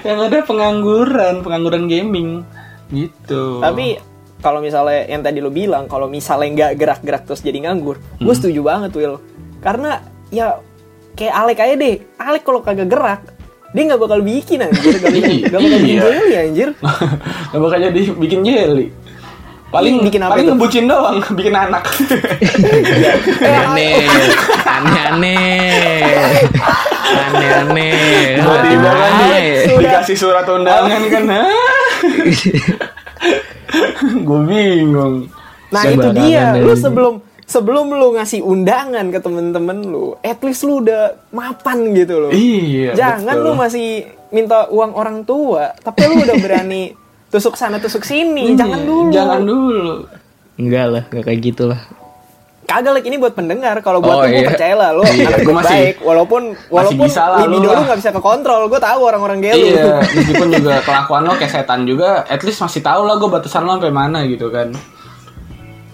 [0.00, 2.40] yang ada pengangguran pengangguran gaming.
[2.88, 3.60] Gitu.
[3.60, 4.00] Tapi
[4.40, 8.32] kalau misalnya yang tadi lo bilang kalau misalnya nggak gerak-gerak terus jadi nganggur, gue Hmm.
[8.32, 9.20] setuju banget Will.
[9.60, 10.00] Karena
[10.32, 10.58] ya
[11.12, 11.94] kayak Alek aja deh.
[12.16, 13.20] Alek kalau kagak gerak
[13.70, 15.46] dia nggak bakal bikin anjir, gak, bakal- Iya.
[15.46, 16.68] nggak bakal bikin jelly anjir.
[17.50, 18.86] Gak bakal jadi bikin jelly
[19.68, 20.52] paling bikin apa paling itu?
[20.52, 21.80] ngebucin doang bikin anak
[23.40, 24.04] Aneh-aneh.
[24.68, 26.04] Aneh-aneh.
[27.00, 28.36] Aneh-aneh.
[28.36, 29.80] tiba-tiba kan di- Aneh.
[29.80, 31.24] dikasih surat undangan kan
[34.14, 35.32] gue bingung
[35.72, 40.80] Nah itu dia, lu sebelum sebelum lu ngasih undangan ke temen-temen lu, at least lu
[40.80, 42.30] udah mapan gitu loh.
[42.30, 43.44] iya Jangan betul.
[43.44, 43.88] lu masih
[44.28, 46.92] minta uang orang tua, tapi lu udah berani
[47.30, 48.50] tusuk sana tusuk sini.
[48.50, 49.10] Iya, Jangan dulu.
[49.10, 49.94] jangan dulu
[50.54, 51.80] Enggak lah, enggak kayak gitulah.
[52.62, 53.74] Kagak like ini buat pendengar.
[53.80, 54.48] Kalau buat Oh, lu gue iya.
[54.48, 55.96] percaya lah lu Iya, anak gua masih- baik.
[56.00, 58.62] Walaupun walaupun bisa lah, libido lu nggak bisa kekontrol.
[58.66, 59.58] Gue tahu orang-orang gelo.
[59.58, 63.66] iya meskipun juga kelakuan lo kayak setan juga at least masih tahu lah gue batasan
[63.66, 64.70] lo sampai mana gitu kan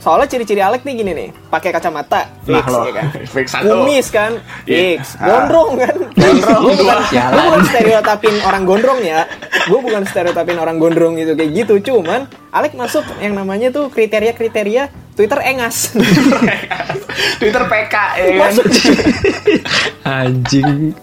[0.08, 3.06] Soalnya ciri-ciri Alek nih gini nih, pakai kacamata, fix Nah, ya kan.
[3.36, 3.68] Fix satu.
[3.68, 5.04] Kumis kan, Iya.
[5.04, 5.20] fix.
[5.20, 5.96] Gondrong kan.
[6.16, 6.98] Gondrong Gue bukan,
[7.36, 9.28] bukan stereotipin orang gondrong ya.
[9.68, 11.74] Gue bukan stereotipin orang gondrong gitu kayak gitu.
[11.92, 12.24] Cuman
[12.56, 15.90] Alek masuk yang namanya tuh kriteria-kriteria Twitter engas.
[17.42, 18.54] Twitter PK ya kan.
[20.06, 20.94] Anjing.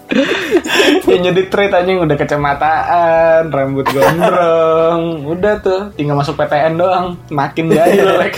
[1.04, 7.68] yang jadi tweet anjing udah kacamataan rambut gondrong udah tuh tinggal masuk PTN doang makin
[7.70, 8.36] jahil like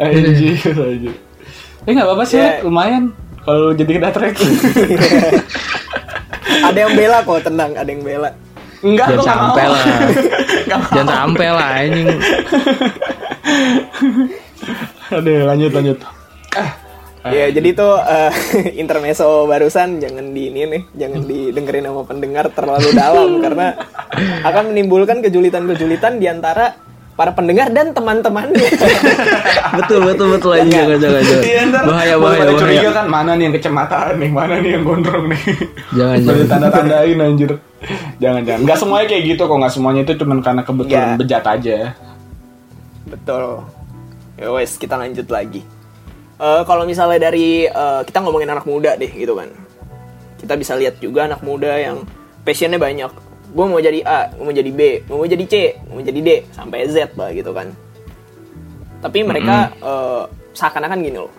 [0.00, 1.14] anjir anjir
[1.84, 2.58] eh nggak apa-apa sih Ya.
[2.58, 2.64] Lek.
[2.64, 3.12] lumayan
[3.44, 4.34] kalau jadi kena track
[6.64, 8.30] ada yang bela kok, tenang, ada yang bela.
[8.84, 9.84] Enggak Jangan gue nggak mau sampai lah.
[10.68, 12.08] Jangan sampai lah anjing.
[15.14, 15.98] Aduh, lanjut lanjut.
[17.24, 18.32] Ya, jadi itu eh,
[18.84, 23.72] intermezzo barusan jangan di ini nih, jangan didengerin sama pendengar terlalu dalam karena
[24.44, 26.76] akan menimbulkan kejulitan-kejulitan di antara
[27.16, 28.68] para pendengar dan teman-temannya.
[29.80, 31.44] betul betul betul anjing jangan jangan jangan.
[31.48, 32.60] Iya, ntar Bahaya bahaya bahaya.
[32.60, 35.42] curiga kan mana nih yang kecemataan nih, mana nih yang gondrong nih.
[35.96, 36.46] Jangan, jangan.
[36.52, 37.50] tanda-tandain anjir.
[38.18, 38.60] Jangan jangan.
[38.64, 41.18] Enggak semuanya kayak gitu kok, enggak semuanya itu cuma karena kebetulan Iya.
[41.18, 41.76] bejat aja.
[43.04, 43.44] Betul.
[44.34, 45.62] Ya wes, kita lanjut lagi.
[46.34, 49.48] Eh, kalau misalnya dari eh, kita ngomongin anak muda deh gitu kan.
[50.40, 52.02] Kita bisa lihat juga anak muda yang
[52.42, 53.08] passionnya banyak.
[53.54, 56.20] Gue mau jadi A, gue mau jadi B, gue mau jadi C, gue mau jadi
[56.20, 57.70] D, sampai Z lah gitu kan.
[58.98, 60.22] Tapi mereka eh,
[60.52, 61.30] seakan-akan gini loh.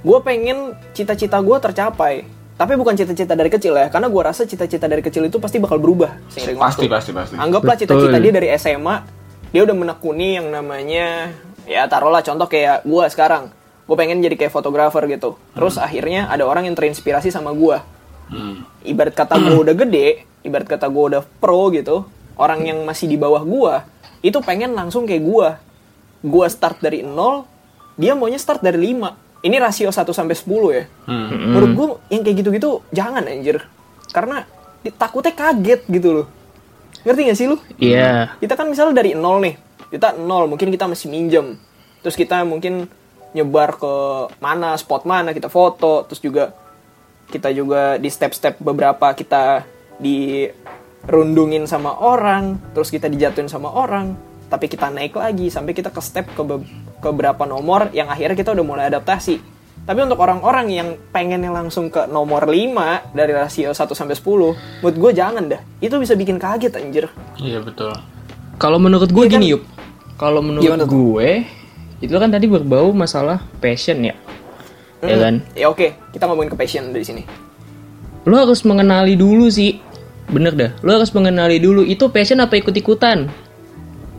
[0.00, 2.24] Gue pengen cita-cita gue tercapai.
[2.60, 5.80] Tapi bukan cita-cita dari kecil ya, karena gue rasa cita-cita dari kecil itu pasti bakal
[5.80, 6.92] berubah seiring Pasti waktu.
[6.92, 7.34] pasti pasti.
[7.40, 9.00] Anggaplah cita-cita dia dari SMA,
[9.48, 11.32] dia udah menekuni yang namanya
[11.64, 13.48] ya taruhlah contoh kayak gua sekarang.
[13.88, 15.40] Gue pengen jadi kayak fotografer gitu.
[15.56, 17.80] Terus akhirnya ada orang yang terinspirasi sama gua.
[18.28, 18.68] Hmm.
[18.84, 22.04] Ibarat kata gue udah gede, ibarat kata gue udah pro gitu,
[22.36, 23.88] orang yang masih di bawah gua
[24.20, 25.48] itu pengen langsung kayak gua.
[26.20, 27.48] Gua start dari nol,
[27.96, 29.29] dia maunya start dari 5.
[29.40, 30.84] Ini rasio 1 sampai 10 ya.
[31.08, 31.56] Hmm.
[31.56, 33.64] Menurut gue yang kayak gitu-gitu jangan anjir.
[34.12, 34.44] Karena
[34.84, 36.26] di- takutnya kaget gitu loh.
[37.00, 37.56] Ngerti gak sih lu?
[37.80, 38.36] Iya.
[38.36, 39.56] Kita kan misalnya dari nol nih.
[39.88, 41.56] Kita nol, mungkin kita masih minjem.
[42.04, 42.84] Terus kita mungkin
[43.32, 43.94] nyebar ke
[44.44, 46.04] mana, spot mana, kita foto.
[46.04, 46.44] Terus juga
[47.32, 49.64] kita juga di step-step beberapa kita
[49.96, 52.60] dirundungin sama orang.
[52.76, 54.12] Terus kita dijatuhin sama orang.
[54.50, 56.66] Tapi kita naik lagi sampai kita ke step ke, be-
[56.98, 59.38] ke berapa nomor yang akhirnya kita udah mulai adaptasi.
[59.80, 64.26] Tapi untuk orang-orang yang pengennya langsung ke nomor 5 dari rasio 1 sampai 10,
[64.82, 65.62] menurut gue jangan dah.
[65.78, 67.06] Itu bisa bikin kaget anjir.
[67.38, 67.94] Iya betul.
[68.58, 69.32] Kalau menurut gue kan?
[69.32, 69.62] gini Yup.
[70.14, 70.92] Kalau menurut Gimana tuh?
[70.92, 71.46] gue
[72.00, 74.12] itu kan tadi berbau masalah passion ya.
[75.00, 75.22] Ya Hmm.
[75.22, 75.34] kan?
[75.54, 77.22] Ya oke, kita ngomongin ke passion dari sini.
[78.26, 79.80] Lo harus mengenali dulu sih.
[80.26, 80.70] Bener dah.
[80.80, 83.32] Lo harus mengenali dulu itu passion apa ikut-ikutan.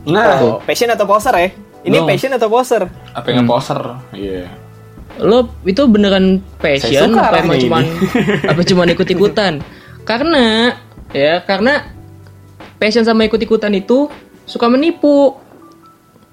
[0.02, 1.48] Nah, Oh, passion atau poser ya?
[1.82, 2.06] Ini No.
[2.06, 2.82] passion atau poser?
[3.14, 3.78] apa yang poser?
[4.14, 4.50] Iya.
[5.22, 7.94] Lo itu beneran passion apa emang cuman ini.
[8.50, 9.54] apa cuman ikut-ikutan?
[10.02, 10.74] karena
[11.14, 11.86] ya karena
[12.82, 14.10] passion sama ikut-ikutan itu
[14.46, 15.38] suka menipu.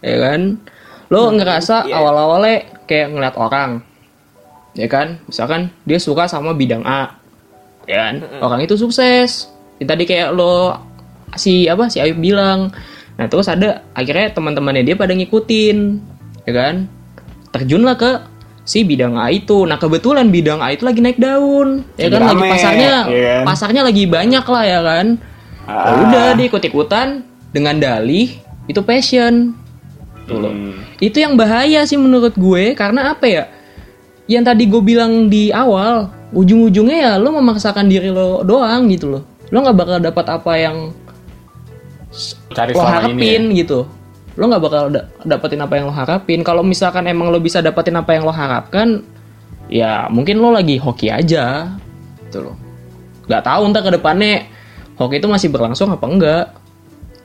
[0.02, 0.58] Ya kan?
[1.14, 2.02] Lo ngerasa iya.
[2.02, 3.86] awal-awalnya kayak ngeliat orang.
[4.74, 5.22] Ya kan?
[5.30, 7.14] Misalkan dia suka sama bidang A.
[7.86, 8.16] Ya kan?
[8.42, 9.50] Orang itu sukses.
[9.78, 10.78] Ya, tadi kayak lo
[11.38, 12.74] si apa si Ayub bilang.
[13.20, 15.78] Nah, terus ada akhirnya teman-temannya dia pada ngikutin.
[16.48, 16.88] Ya kan?
[17.52, 18.12] Terjunlah ke
[18.64, 19.68] si bidang A itu.
[19.68, 21.84] Nah, kebetulan bidang A itu lagi naik daun.
[22.00, 22.24] Ya kan?
[22.24, 23.44] Lagi pasarnya ya kan?
[23.44, 25.08] pasarnya lagi banyak lah ya kan.
[25.68, 26.02] Ya Ah.
[26.02, 28.40] udah dia ikut-ikutan dengan dalih
[28.72, 29.54] itu passion.
[30.26, 30.54] Tuh loh.
[30.56, 30.80] Hmm.
[30.98, 33.44] Itu yang bahaya sih menurut gue karena apa ya?
[34.30, 39.24] Yang tadi gue bilang di awal, ujung-ujungnya ya lo memaksakan diri lo doang gitu loh.
[39.50, 40.78] Lo nggak bakal dapat apa yang
[42.54, 43.22] Cari lo selama ini.
[43.22, 43.58] harapin ya.
[43.64, 43.80] gitu.
[44.40, 46.40] Lo nggak bakal da- dapetin apa yang lo harapin.
[46.42, 49.04] Kalau misalkan emang lo bisa dapetin apa yang lo harapkan,
[49.70, 51.76] ya mungkin lo lagi hoki aja,
[52.26, 52.56] gitu loh.
[53.30, 54.50] Gak tahu ntar ke depannya
[54.98, 56.46] hoki itu masih berlangsung apa enggak.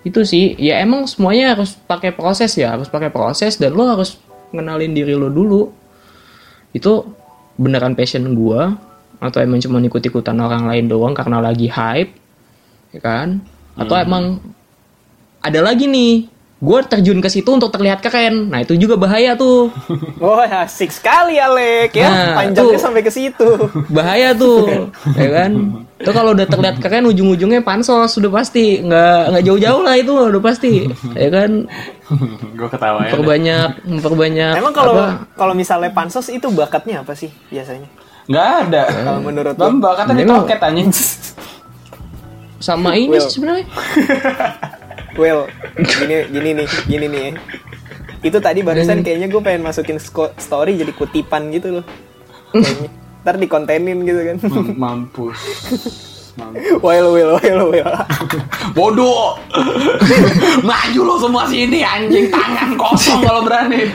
[0.05, 4.21] Itu sih, ya emang semuanya harus pakai proses ya, harus pakai proses dan lo harus
[4.53, 5.73] ngenalin diri lo dulu.
[6.77, 7.09] Itu
[7.57, 8.77] beneran passion gua
[9.23, 12.13] atau emang cuma ikut-ikutan orang lain doang karena lagi hype,
[12.93, 13.41] ya kan?
[13.81, 14.39] Atau emang
[15.45, 16.13] ada lagi nih,
[16.57, 18.49] gue terjun ke situ untuk terlihat keren.
[18.49, 19.69] Nah itu juga bahaya tuh,
[20.25, 22.09] Oh, asik sekali Alek ya.
[22.09, 22.81] Nah, Panjangnya tuh.
[22.81, 23.49] sampai ke situ.
[23.97, 25.53] bahaya tuh, ya kan?
[25.95, 30.43] Itu kalau udah terlihat keren, ujung-ujungnya pansos sudah pasti, nggak nggak jauh-jauh lah itu udah
[30.43, 31.69] pasti, ya kan?
[32.55, 33.13] Gue ketawa ya.
[33.85, 34.55] Memperbanyak.
[34.57, 34.97] Emang kalau
[35.33, 37.89] kalau misalnya pansos itu bakatnya apa sih biasanya?
[38.25, 38.83] Nggak ada.
[38.89, 39.61] Kalau menurut lu?
[39.61, 40.89] Bamba kata di Memang- toket anjing.
[42.57, 43.69] sama ini sebenarnya.
[45.15, 45.47] Well,
[45.79, 47.23] gini gini nih, gini nih.
[47.23, 47.33] ya.
[48.25, 50.01] Itu tadi barusan kayaknya gue pengen masukin
[50.41, 51.85] story jadi kutipan gitu loh.
[52.51, 52.91] Kayaknya.
[53.25, 54.37] Ntar dikontenin gitu kan.
[54.83, 55.39] Mampus.
[56.37, 56.83] Mampus.
[56.83, 57.93] Well, well, well, well.
[58.75, 59.39] Bodoh.
[60.69, 63.87] Maju lo semua sini anjing tangan kosong kalau berani.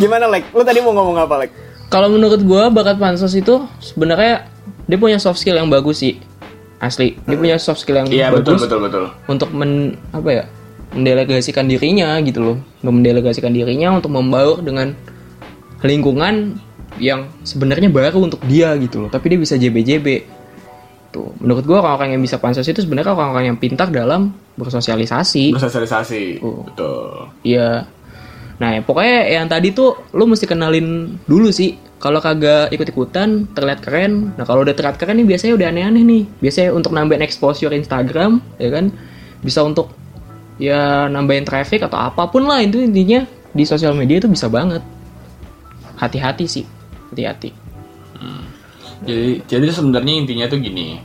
[0.00, 0.44] Gimana, Lek?
[0.54, 1.50] Lu tadi mau ngomong apa, Lek?
[1.88, 4.44] Kalau menurut gue bakat pansos itu sebenarnya
[4.84, 6.20] dia punya soft skill yang bagus sih,
[6.78, 7.18] asli.
[7.26, 9.04] Dia punya soft skill yang Iya betul bagus betul betul.
[9.26, 10.44] untuk men apa ya
[10.94, 14.96] mendelegasikan dirinya gitu loh, mendelegasikan dirinya untuk membaur dengan
[15.84, 16.56] lingkungan
[16.98, 19.10] yang sebenarnya baru untuk dia gitu loh.
[19.12, 20.38] Tapi dia bisa JB-JB.
[21.08, 24.28] gitu menurut gue orang-orang yang bisa pansos itu sebenarnya orang-orang yang pintar dalam
[24.60, 26.44] bersosialisasi Bersosialisasi.
[26.44, 26.68] Oh.
[26.68, 27.32] Betul.
[27.48, 27.88] Iya.
[28.58, 31.78] Nah, ya, pokoknya yang tadi tuh lu mesti kenalin dulu sih.
[31.98, 34.34] Kalau kagak ikut-ikutan, terlihat keren.
[34.38, 36.22] Nah, kalau udah terlihat keren nih biasanya udah aneh-aneh nih.
[36.42, 38.94] Biasanya untuk nambahin exposure Instagram, ya kan?
[39.42, 39.94] Bisa untuk
[40.58, 43.22] ya nambahin traffic atau apa pun lah itu intinya
[43.54, 44.82] di sosial media itu bisa banget.
[45.98, 46.66] Hati-hati sih.
[47.14, 47.50] Hati-hati.
[49.06, 50.98] Jadi jadi sebenarnya intinya tuh gini.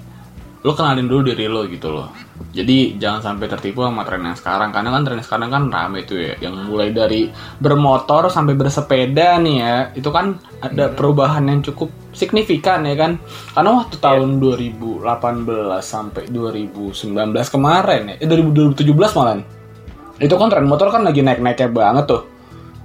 [0.66, 2.10] Lo kenalin dulu diri lo gitu loh.
[2.54, 6.22] Jadi jangan sampai tertipu sama tren yang sekarang karena kan tren sekarang kan rame tuh
[6.22, 9.76] ya yang mulai dari bermotor sampai bersepeda nih ya.
[9.96, 13.18] Itu kan ada perubahan yang cukup signifikan ya kan.
[13.58, 15.02] Karena waktu tahun 2018
[15.82, 17.04] sampai 2019
[17.50, 18.16] kemarin ya.
[18.22, 18.86] Eh 2017
[19.18, 19.42] malah.
[20.22, 22.24] Itu kan tren motor kan lagi naik-naiknya banget tuh.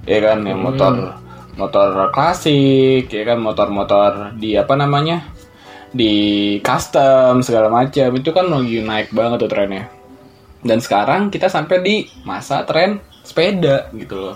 [0.09, 1.19] Ya kan yang motor
[1.59, 5.27] motor klasik ya kan motor-motor di apa namanya
[5.89, 6.13] di
[6.61, 8.09] custom segala macam.
[8.17, 9.89] Itu kan lagi naik banget tuh trennya.
[10.59, 11.95] Dan sekarang kita sampai di
[12.27, 14.35] masa tren sepeda gitu loh.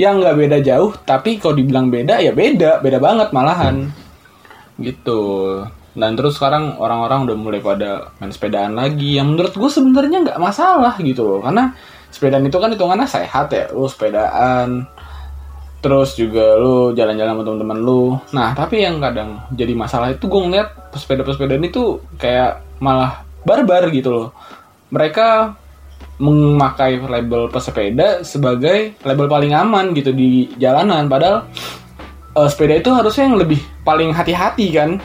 [0.00, 2.80] Yang nggak beda jauh tapi kalau dibilang beda ya beda.
[2.82, 3.88] Beda banget malahan.
[4.80, 5.22] Gitu.
[5.90, 9.18] Dan terus sekarang orang-orang udah mulai pada main sepedaan lagi.
[9.18, 11.40] Yang menurut gue sebenarnya nggak masalah gitu loh.
[11.42, 11.74] Karena
[12.10, 13.70] sepedaan itu kan hitungannya sehat ya.
[13.70, 14.86] Lu sepedaan
[15.80, 18.02] terus juga lu jalan-jalan sama teman-teman lu.
[18.36, 23.88] Nah, tapi yang kadang jadi masalah itu gue ngeliat pesepeda-pesepeda ini tuh kayak malah barbar
[23.88, 24.28] gitu loh.
[24.92, 25.56] Mereka
[26.20, 31.48] memakai label pesepeda sebagai label paling aman gitu di jalanan padahal
[32.36, 35.00] eh, sepeda itu harusnya yang lebih paling hati-hati kan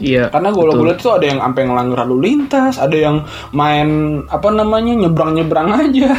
[0.00, 0.32] Iya.
[0.32, 3.20] karena gue lihat tuh ada yang sampai ngelanggar lalu lintas ada yang
[3.52, 6.16] main apa namanya nyebrang nyebrang aja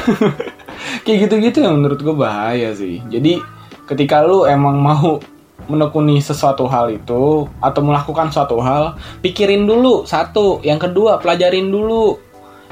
[1.04, 3.42] kayak gitu gitu yang menurut gue bahaya sih jadi
[3.86, 5.22] ketika lu emang mau
[5.70, 12.18] menekuni sesuatu hal itu atau melakukan suatu hal pikirin dulu satu yang kedua pelajarin dulu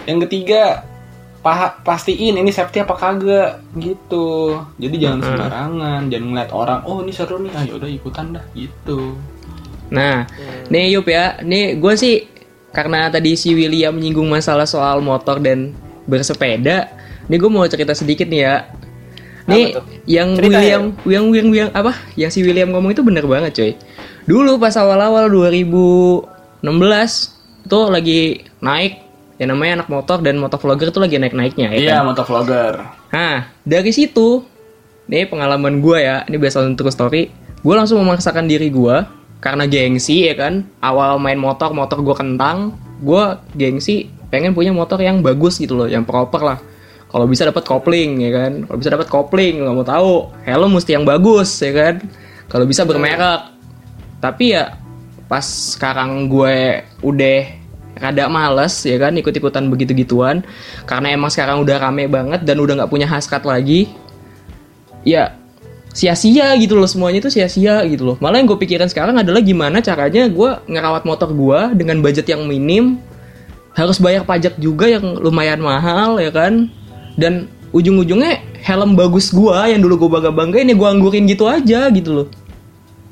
[0.10, 0.84] yang ketiga
[1.40, 4.60] paha, pastiin ini safety apa kagak gitu.
[4.76, 9.16] Jadi jangan sembarangan jangan ngeliat orang oh ini seru nih ayo udah ikutan dah gitu.
[9.90, 10.30] Nah,
[10.70, 12.30] nih Yup ya, nih gue sih
[12.70, 15.74] karena tadi si William menyinggung masalah soal motor dan
[16.06, 16.94] bersepeda,
[17.26, 18.56] nih gue mau cerita sedikit nih ya.
[19.50, 19.74] Nih
[20.06, 21.98] yang Cerita William, yang yang yang apa?
[22.14, 23.72] Yang si William ngomong itu bener banget coy.
[24.30, 26.62] Dulu pas awal-awal 2016
[27.66, 32.12] tuh lagi naik yang namanya anak motor dan motovlogger tuh lagi naik-naiknya ya iya kan?
[32.12, 34.46] motovlogger Nah, dari situ,
[35.10, 37.24] nih pengalaman gue ya, ini biasa true story.
[37.66, 38.96] Gue langsung memaksakan diri gue
[39.42, 40.68] karena gengsi ya kan.
[40.80, 43.24] Awal main motor, motor gue kentang, gue
[43.58, 46.60] gengsi pengen punya motor yang bagus gitu loh, yang proper lah.
[47.10, 50.14] Kalau bisa dapat kopling ya kan, kalau bisa dapat kopling nggak mau tahu,
[50.46, 51.96] helm mesti yang bagus ya kan.
[52.46, 53.58] Kalau bisa bermerek.
[54.22, 54.78] Tapi ya
[55.26, 57.40] pas sekarang gue udah
[57.98, 59.18] rada males ya kan?
[59.18, 60.46] Ikut-ikutan begitu-gituan.
[60.86, 63.90] Karena emang sekarang udah rame banget dan udah nggak punya hasrat lagi.
[65.02, 65.34] Ya
[65.98, 66.86] sia-sia gitu loh.
[66.86, 68.16] Semuanya itu sia-sia gitu loh.
[68.22, 72.46] Malah yang gue pikirin sekarang adalah gimana caranya gue ngerawat motor gue dengan budget yang
[72.46, 73.02] minim.
[73.74, 76.70] Harus bayar pajak juga yang lumayan mahal ya kan
[77.20, 82.24] dan ujung-ujungnya helm bagus gue yang dulu gue bangga-banggain ya gue anggurin gitu aja gitu
[82.24, 82.28] loh.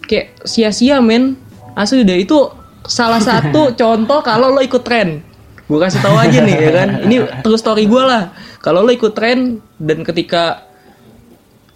[0.08, 1.36] Kayak sia-sia men.
[1.78, 2.50] Asli deh itu
[2.88, 5.22] salah satu contoh kalau lo ikut tren.
[5.68, 6.90] Gue kasih tahu aja nih ya kan?
[7.04, 8.32] Ini true story gue lah.
[8.64, 10.64] Kalau lo ikut tren dan ketika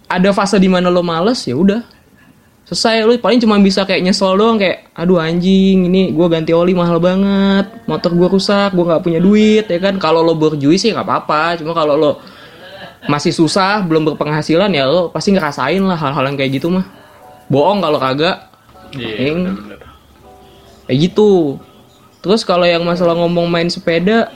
[0.08, 1.91] ada fase di mana lo males ya udah
[2.72, 6.72] selesai lo paling cuma bisa kayak nyesel doang kayak aduh anjing ini gue ganti oli
[6.72, 10.88] mahal banget motor gue rusak gue nggak punya duit ya kan kalau lo berjuis sih
[10.88, 12.12] nggak apa-apa cuma kalau lo
[13.04, 16.88] masih susah belum berpenghasilan ya lo pasti ngerasain lah hal-hal yang kayak gitu mah
[17.52, 18.48] bohong kalau kagak
[18.92, 19.40] Iya, Ing.
[19.48, 19.80] bener-bener.
[20.88, 21.56] kayak gitu
[22.20, 24.28] terus kalau yang masalah ngomong main sepeda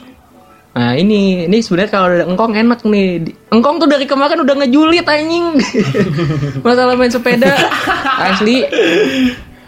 [0.77, 3.33] nah ini ini sebenarnya kalau ada engkong enak nih.
[3.49, 5.57] Engkong tuh dari kemarin udah ngejulit anjing.
[6.65, 7.49] Masalah main sepeda.
[8.29, 8.61] Asli.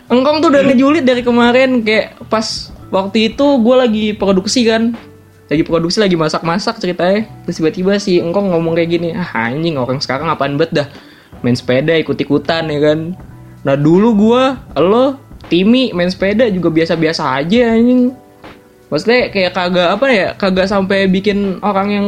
[0.06, 1.82] Engkong tuh udah ngejulit dari kemarin.
[1.82, 4.94] Kayak pas waktu itu gue lagi produksi kan.
[5.50, 7.26] Lagi produksi lagi masak-masak ceritanya.
[7.50, 10.86] Terus tiba-tiba si engkong ngomong kayak gini ah anjing orang sekarang apaan bet dah?
[11.42, 13.18] Main sepeda ikut-ikutan ya kan?
[13.66, 15.18] Nah dulu gua lo
[15.50, 18.14] Timi main sepeda juga biasa-biasa aja anjing
[18.90, 22.08] maksudnya kayak kagak apa ya kagak sampai bikin orang yang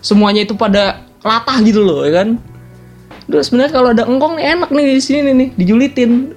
[0.00, 2.38] semuanya itu pada latah gitu loh ya kan
[3.26, 6.32] terus sebenarnya kalau ada engkong nih enak nih di sini nih dijulitin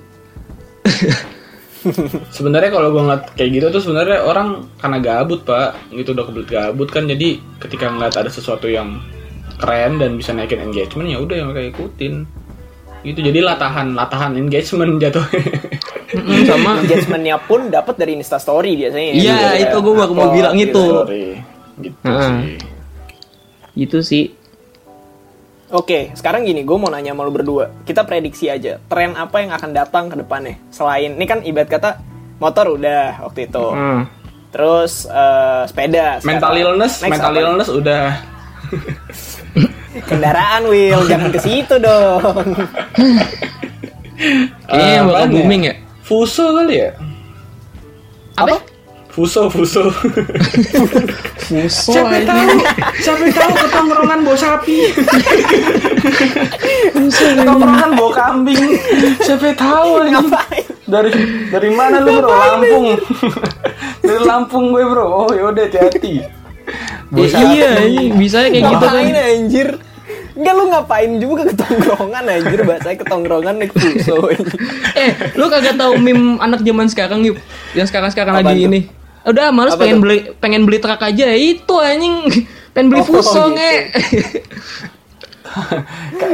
[2.36, 6.50] Sebenarnya kalau gue ngeliat kayak gitu tuh sebenarnya orang karena gabut pak, gitu udah kebelet
[6.52, 9.00] gabut kan jadi ketika ngeliat ada sesuatu yang
[9.60, 12.28] keren dan bisa naikin engagement ya udah yang mereka ikutin.
[13.08, 15.24] Gitu jadi latahan latahan engagement jatuh.
[16.10, 19.12] Mm, sama Engagementnya pun dapat dari Instastory biasanya.
[19.12, 19.64] Iya, Gitu.
[19.64, 20.70] itu gue baru mau bilang gitu.
[20.72, 20.84] itu.
[20.96, 21.26] Sorry.
[21.78, 22.30] Gitu Heeh.
[22.34, 22.58] sih.
[23.78, 24.26] Itu sih.
[25.70, 27.70] Oke, sekarang gini, gue mau nanya sama lu berdua.
[27.84, 30.58] Kita prediksi aja, tren apa yang akan datang ke depannya?
[30.68, 31.90] Selain, ini kan ibarat kata
[32.38, 33.66] motor udah waktu itu.
[33.70, 34.10] Hmm.
[34.50, 36.18] Terus eh, sepeda.
[36.20, 36.62] Mental sekarang.
[36.66, 37.40] illness, Next mental apa?
[37.40, 38.06] illness udah
[40.02, 41.02] Kendaraan, Will.
[41.06, 42.46] Jangan ke situ dong.
[44.66, 45.32] Kayaknya Eh, bakal ya?
[45.32, 45.76] booming ya.
[46.10, 46.90] Fuso kali ya?
[48.34, 48.58] Apa?
[49.14, 49.94] Fuso, fuso.
[49.94, 52.50] Fuso Siapa tahu,
[52.98, 54.90] siapa tahu ketongkrongan bawa sapi.
[57.38, 58.82] ketongkrongan bawa kambing.
[59.22, 60.18] Siapa tahu anjing.
[60.18, 60.66] Ngapain?
[60.90, 61.12] Dari
[61.54, 62.34] dari mana lu bro?
[62.34, 62.88] Lampung.
[64.02, 65.06] dari Lampung gue bro.
[65.06, 66.26] Oh yaudah hati-hati.
[67.14, 67.54] Ya, sapi.
[67.54, 68.98] iya, iya, bisa kayak gitu kan.
[68.98, 69.68] Ngapain anjir?
[70.40, 74.18] Enggak lu ngapain juga ke tongkrongan anjir bahasanya ke tongkrongan naik fuso.
[74.96, 77.36] Eh, lu kagak tahu meme anak zaman sekarang yuk,
[77.72, 78.68] yang sekarang-sekarang lagi tuh?
[78.68, 78.82] ini.
[79.22, 80.04] Udah males Apa pengen tuh?
[80.04, 82.16] beli pengen beli truk aja itu anjing.
[82.72, 83.56] Pengen beli Oh, fuso gitu.
[83.56, 83.74] nge.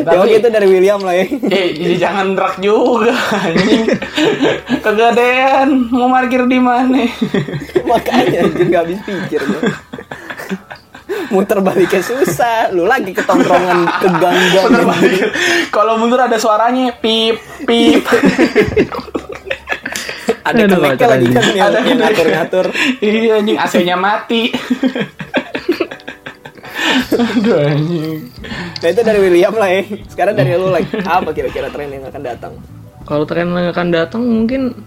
[0.04, 1.26] Jawab Tapi itu dari William lah ya.
[1.26, 3.88] Eh, jadi jangan rak juga anjing.
[4.82, 7.06] Kegadean, mau parkir di mana?
[7.82, 9.62] Makanya anjir gak habis pikir gue.
[11.34, 12.70] Muter baliknya susah.
[12.72, 14.70] Lu lagi ke tongkrongan ke gang-gang.
[14.86, 15.30] Banget.
[15.70, 18.04] Kalau mundur ada suaranya pip pip.
[20.46, 22.66] Ada keneknya lagi kan yang, Ada yang ngatur-ngatur.
[23.02, 24.54] iya anjing AC-nya mati.
[27.18, 28.30] Aduh anjing.
[28.82, 29.82] Nah itu dari William lah ya.
[30.06, 32.54] Sekarang dari lu like apa kira-kira tren yang akan datang?
[33.06, 34.78] Kalau tren yang akan datang mungkin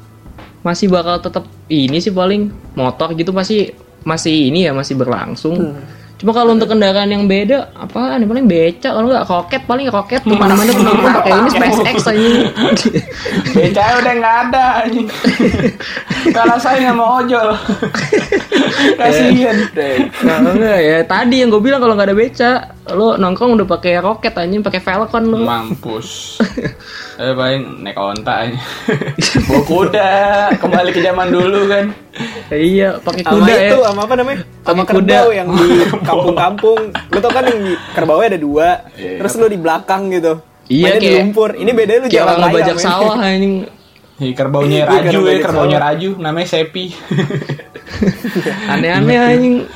[0.62, 3.70] masih bakal tetap ini sih paling motor gitu pasti
[4.06, 5.58] masih ini ya masih berlangsung.
[5.58, 5.97] Hmm.
[6.18, 8.18] Cuma kalau untuk kendaraan yang beda, apaan?
[8.18, 12.28] Yang paling beca kalau nggak roket paling roket ke mana-mana teman pakai ini SpaceX aja.
[13.54, 15.06] Beca udah nggak ada anjing.
[16.34, 17.54] Kalau saya nggak mau ojol.
[18.98, 19.56] Kasihan.
[20.10, 22.50] Kalau enggak ya tadi yang gue bilang kalau nggak ada beca,
[22.98, 25.46] lo nongkrong udah pakai roket anjing, pakai Falcon lo.
[25.46, 26.42] Mampus.
[27.18, 28.58] Eh paling naik onta aja.
[29.50, 30.10] Bawa kuda,
[30.62, 31.90] kembali ke zaman dulu kan.
[32.54, 33.70] iya, pakai kuda ya.
[33.74, 34.38] itu, sama apa namanya?
[34.62, 35.18] Sama kuda.
[35.34, 35.66] yang di
[36.08, 36.80] kampung-kampung.
[36.90, 38.68] Lu tau kan yang di kerbaunya ada dua.
[38.92, 39.18] Iya.
[39.18, 40.32] Terus lu di belakang gitu.
[40.66, 41.50] Iya, Mainnya di kayak- lumpur.
[41.54, 42.78] Ini bedanya lu Kayak jalan orang raya, men.
[42.78, 43.54] sawah anjing.
[44.18, 45.86] Hi, kerbaunya Iya, Raju kerbau ya, kerbaunya sawah.
[45.86, 46.84] Raju, namanya Sepi.
[48.72, 49.56] Aneh-aneh anjing.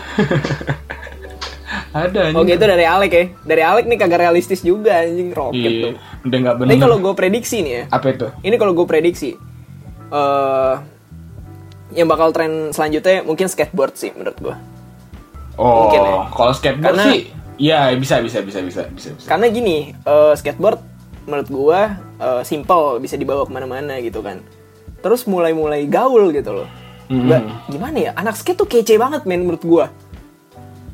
[1.93, 2.37] Ada anjing.
[2.39, 3.25] Oke itu dari Alek ya.
[3.43, 5.93] Dari Alek nih kagak realistis juga anjing roket Iya, tuh.
[6.23, 6.69] udah nggak bener.
[6.69, 7.83] Ini kalau gue prediksi nih ya.
[7.89, 8.27] apa itu?
[8.43, 9.31] Ini kalau gue prediksi.
[10.11, 10.75] eh
[11.93, 14.55] yang bakal tren selanjutnya mungkin skateboard sih menurut gue.
[15.63, 16.15] Oh, Mungkin ya.
[16.29, 17.19] kalau skateboard Karena- sih,
[17.57, 19.09] ya bisa bisa bisa bisa bisa.
[19.15, 19.27] bisa.
[19.31, 20.81] Karena gini, eh, skateboard
[21.23, 21.81] menurut gua
[22.19, 24.43] eh, simple, bisa dibawa ke mana-mana gitu kan.
[24.99, 26.69] Terus mulai-mulai gaul gitu loh.
[27.07, 27.27] Mhm.
[27.27, 28.11] Ba- gimana ya?
[28.13, 29.87] Anak skate tuh kece banget men menurut gua.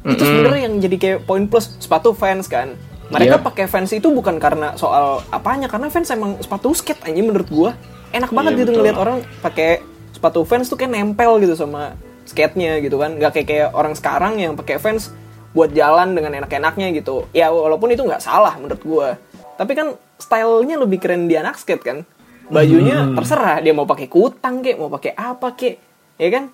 [0.03, 2.73] Itu sebenarnya yang jadi kayak poin plus sepatu fans kan.
[3.09, 3.45] Mereka Iya.
[3.45, 7.71] pakai fans itu bukan karena soal apanya, karena fans emang sepatu skate aja menurut gua.
[8.11, 8.81] Enak banget Iya, gitu betul.
[8.81, 11.93] ngeliat orang pakai sepatu fans tuh kayak nempel gitu sama
[12.29, 13.17] skate-nya gitu kan.
[13.17, 15.11] Gak kayak kayak orang sekarang yang pakai fans
[15.57, 17.27] buat jalan dengan enak-enaknya gitu.
[17.33, 19.09] Ya walaupun itu nggak salah menurut gua.
[19.57, 21.99] Tapi kan stylenya lebih keren di anak skate kan.
[22.49, 23.17] Bajunya Hmm.
[23.17, 25.77] terserah dia mau pakai kutang kek, mau pakai apa kek,
[26.17, 26.49] ya kan?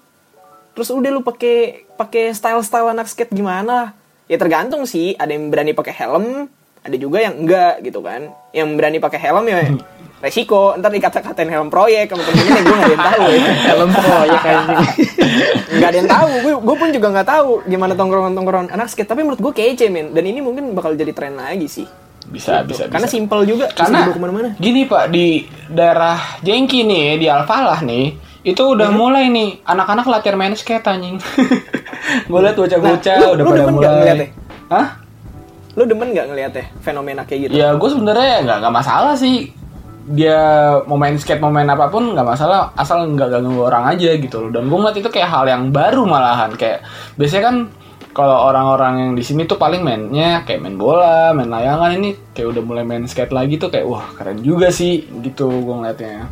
[0.75, 3.95] Terus udah lu pakai pakai style-style anak skate gimana?
[4.27, 6.51] Ya tergantung sih, ada yang berani pakai helm,
[6.83, 8.33] ada juga yang enggak gitu kan.
[8.51, 9.61] Yang berani pakai helm ya
[10.21, 13.41] resiko, ntar dikata-katain helm proyek sama temen-temen gue gak ada yang tahu ya.
[13.69, 14.79] Helm proyek anjing.
[15.75, 19.07] Gak ada yang tahu, gue gue pun juga nggak tahu gimana tongkrongan-tongkrongan anak skate.
[19.07, 21.87] Tapi menurut gue kece men, dan ini mungkin bakal jadi tren lagi sih.
[22.25, 23.15] Bisa bisa Karena bisa.
[23.15, 24.49] simple juga, bisa Karena ke mana-mana.
[24.57, 25.27] gini pak di
[25.67, 28.97] daerah Jengki nih di Alfalah nih itu udah Hmm.
[28.99, 31.21] mulai nih anak-anak latihan main skate anjing.
[32.31, 33.93] Gue liat bocah-bocah Nah, lu- udah lu pada nggak mulai.
[33.95, 34.29] ngeliatnya?
[34.67, 34.87] Hah?
[35.75, 37.53] Lo demen nggak ngeliatnya fenomena kayak gitu?
[37.55, 39.53] Ya gue sebenarnya nggak nggak masalah sih
[40.05, 40.39] dia
[40.85, 42.73] mau main skate mau main apa pun nggak masalah.
[42.77, 44.51] Asal nggak ganggu orang aja gitu loh.
[44.53, 46.53] Dan gue ngeliat itu kayak hal yang baru malahan.
[46.57, 46.85] Kayak
[47.17, 47.57] biasanya kan
[48.15, 51.95] kalau orang-orang yang di sini tuh paling mainnya kayak main bola main layangan.
[52.01, 55.75] Ini kayak udah mulai main skate lagi tuh kayak wah keren juga sih gitu gue
[55.77, 56.29] ngeliatnya.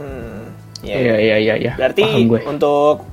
[0.00, 0.48] Hmm,
[0.86, 0.96] ya.
[0.96, 1.72] Iya iya iya iya.
[1.74, 2.02] Berarti
[2.46, 3.09] untuk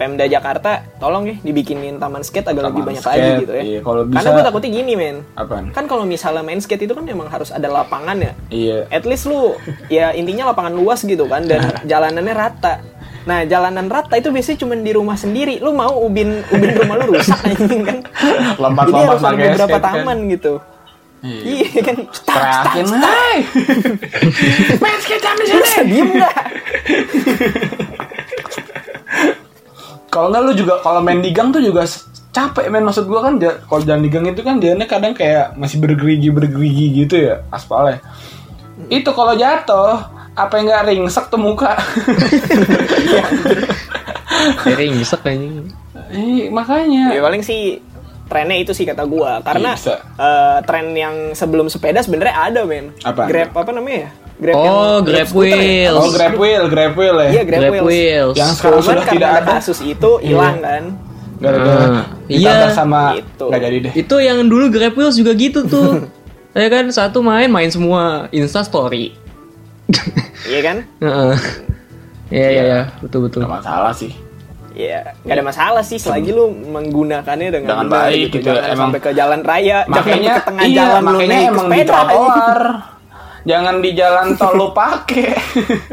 [0.00, 3.62] Pemda Jakarta tolong ya dibikinin taman skate agak lebih banyak skate, lagi gitu ya.
[3.62, 5.16] iya, kalau Karena bisa- gue takutnya gini men.
[5.36, 8.32] apaan Kan kalau misalnya main skate itu kan memang harus ada lapangan ya.
[8.48, 12.80] iya At least lu ya intinya lapangan luas gitu kan dan jalanannya rata.
[13.20, 15.60] Nah, jalanan rata itu biasanya cuma di rumah sendiri.
[15.60, 17.98] Lu mau ubin ubin rumah lu rusak anjing kan.
[18.00, 19.92] Jadi lompat-lompat harus ada beberapa skate kan.
[20.00, 20.52] taman gitu.
[21.20, 21.96] Iya kan.
[22.24, 23.36] Teriakin, hai.
[24.82, 25.60] Main skate jam di sini.
[25.86, 26.34] Diem nggak?
[30.10, 31.86] Kalau nggak lu juga kalau main di gang tuh juga
[32.30, 35.54] capek men maksud gua kan dia- kalau jalan di gang itu kan dia kadang kayak
[35.54, 38.02] masih bergerigi bergerigi gitu ya aspalnya.
[38.86, 40.02] Itu kalau jatuh
[40.34, 41.74] apa yang nggak ringsek tuh muka.
[44.64, 45.68] Nyesek anjing.
[46.10, 47.12] Eh, makanya.
[47.12, 47.78] Ya paling sih
[48.30, 52.94] trennya itu sih kata gua karena eh, tren yang sebelum sepeda sebenarnya ada men.
[53.02, 53.26] Apa?
[53.26, 54.10] Grab apa namanya ya?
[54.40, 55.60] Grab Oh, Grab scooter ya?
[55.60, 55.98] Wheels.
[55.98, 57.28] Oh grab wheel, grab wheel ya.
[57.30, 57.86] Iya Grab, Grab Wheels.
[57.86, 58.34] Wheels.
[58.34, 60.82] Yang sekarang Cuman sudah tidak ada kasus itu hilang kan.
[61.36, 61.84] Gara-gara
[62.24, 62.68] ditabrak iya.
[62.70, 63.44] sama Gitu.
[63.46, 63.92] nggak jadi deh.
[63.94, 66.08] Itu yang dulu Grab Wheels juga gitu tuh.
[66.56, 69.12] ya kan satu main main semua Insta story.
[70.42, 70.76] Iya kan?
[70.98, 71.34] Heeh.
[72.30, 73.42] Iya iya iya, betul betul.
[73.42, 74.14] Nggak masalah sih.
[74.70, 79.00] Iya, nggak ada masalah sih selagi lu menggunakannya dengan, Dengan baik gitu, Jangan emang- sampai
[79.02, 81.90] ke jalan raya, jangan makanya ke tengah iya, jalan lu makanya naik emang di sepeda.
[81.90, 82.60] trotoar
[83.42, 85.32] jangan di jalan tol lu pake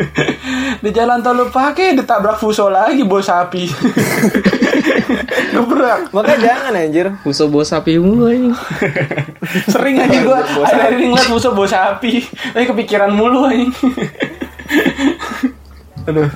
[0.84, 3.66] di jalan tol lu pake ditabrak fuso lagi bos sapi
[5.56, 7.08] gebrak Makanya jangan anjir.
[7.24, 8.52] Fuso bos sapi mulu anjing.
[9.74, 12.20] sering aja gua Bos ada ini ngeliat fuso bos sapi
[12.52, 13.72] tapi kepikiran mulu anjing
[16.04, 16.30] aduh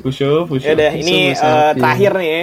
[0.00, 1.80] fuso fuso Ya udah, ini eh, sapi.
[1.80, 2.28] terakhir nih.
[2.28, 2.42] ya.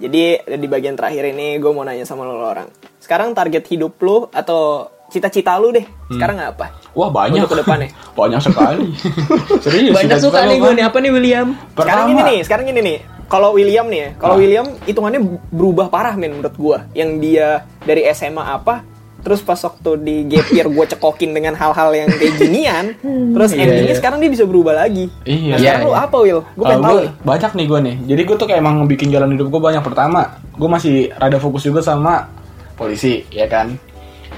[0.00, 0.22] Jadi
[0.56, 2.72] di bagian terakhir ini gue mau nanya sama lo orang.
[2.98, 5.84] Sekarang target hidup lu atau cita-cita lu deh.
[6.08, 6.70] Sekarang apa?
[6.90, 7.88] wah banyak Untuk ke depannya.
[8.18, 8.86] banyak sekali
[9.64, 11.48] serius Banyak suka nih gue nih apa nih William?
[11.52, 12.98] Sekarang pertama gini nih, sekarang gini nih.
[13.26, 14.38] Kalau William nih ya, kalau Ah.
[14.38, 16.78] William hitungannya berubah parah men menurut gua.
[16.90, 17.48] Yang dia
[17.80, 18.82] dari SMA apa,
[19.20, 22.84] terus pas waktu di gap year gue cekokin dengan hal-hal yang kayak ginian,
[23.38, 23.98] terus Iya, endingnya iya.
[24.02, 25.06] sekarang dia bisa berubah lagi.
[25.22, 25.46] Iya.
[25.46, 26.02] Nah, sekarang Iya, lu iya.
[26.02, 26.40] apa Will?
[26.50, 27.96] Gue pengen Uh, tahu banyak nih gue nih.
[28.08, 29.82] Jadi gue tuh kayak emang bikin jalan hidup gue banyak.
[29.84, 32.26] Pertama, gue masih rada fokus juga sama
[32.74, 33.78] polisi, ya kan.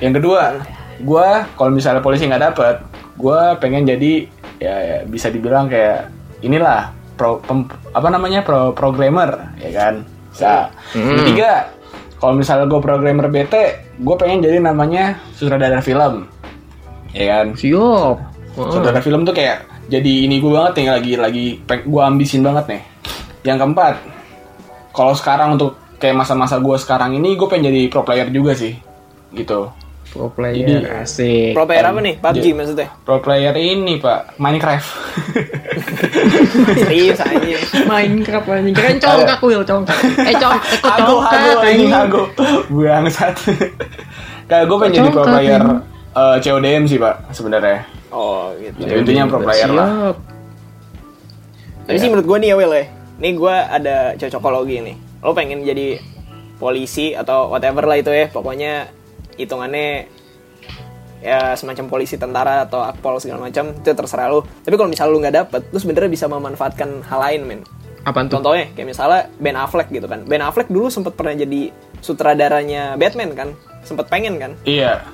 [0.02, 0.58] Yang kedua,
[0.98, 2.76] gue kalau misalnya polisi nggak dapet,
[3.14, 4.26] gue pengen jadi
[4.58, 6.10] ya, ya, bisa dibilang kayak
[6.42, 9.94] inilah pro, pem- apa namanya pro programmer, ya kan.
[10.34, 10.74] Bisa.
[10.90, 11.70] Yang Ketiga,
[12.18, 13.54] kalau misalnya gue programmer BT,
[14.02, 16.26] gue pengen jadi namanya sutradara film,
[17.14, 17.46] ya kan.
[17.54, 18.16] Siap.
[18.52, 22.82] Saudara film tuh kayak jadi ini gue banget nih lagi lagi gue ambisin banget nih.
[23.42, 23.94] Yang keempat,
[24.92, 28.76] kalau sekarang untuk kayak masa-masa gue sekarang ini gue pengen jadi pro player juga sih,
[29.32, 29.72] gitu.
[30.12, 31.52] Pro player Jadi- asik.
[31.52, 32.14] Pro player apa nih?
[32.16, 32.88] PUBG Jadi- maksudnya?
[33.00, 34.88] Pro player ini pak Minecraft.
[36.78, 37.56] Serius aja.
[37.82, 38.74] Minecraft anjing.
[38.74, 39.98] Keren congkak Will, congkak.
[40.20, 40.52] Eh cong,
[40.86, 41.90] eh congkak hago, ini anjing.
[41.90, 42.22] hago.
[42.68, 43.34] Bangsat.
[44.50, 45.74] Kayak gue pengen jadi pro Congkak, player ini.
[46.12, 47.78] eh, CODM sih pak sebenarnya.
[48.12, 48.76] Oh gitu.
[48.78, 49.88] Ya, intinya pro player lah.
[49.88, 50.16] Siap.
[51.82, 52.84] Tapi sih menurut gue nih ya Will ya.
[53.16, 54.96] Nih gue ada cocokologi nih.
[55.18, 55.96] Lo pengen jadi
[56.58, 58.28] polisi atau whatever lah itu ya.
[58.28, 58.92] Pokoknya
[59.36, 60.06] hitungannya
[61.22, 64.42] ya semacam polisi tentara atau akpol segala macam itu terserah lo.
[64.66, 67.60] Tapi kalau misalnya lo nggak dapet, lo sebenarnya bisa memanfaatkan hal lain men.
[68.02, 68.42] Apaan tuh?
[68.42, 70.26] Contohnya kayak misalnya Ben Affleck gitu kan.
[70.26, 71.70] Ben Affleck dulu sempat pernah jadi
[72.02, 73.48] sutradaranya Batman kan.
[73.86, 74.58] Sempat pengen kan.
[74.66, 75.06] Iya.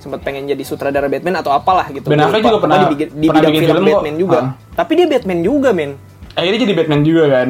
[0.00, 2.12] Sempat pengen jadi sutradara Batman atau apalah gitu.
[2.12, 3.96] Ben Affleck juga pernah- di, di pernah bidang bikin film, film kok.
[3.96, 4.38] Batman juga.
[4.38, 4.52] Ah.
[4.76, 5.92] Tapi dia Batman juga men.
[6.36, 7.48] Akhirnya jadi Batman juga kan.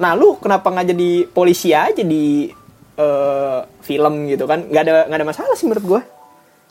[0.00, 2.48] Nah lu kenapa nggak jadi polisi aja di
[2.94, 4.64] eh, film gitu kan?
[4.64, 6.00] Nggak ada nggak ada masalah sih menurut gue.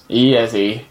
[0.07, 0.81] Iya sih.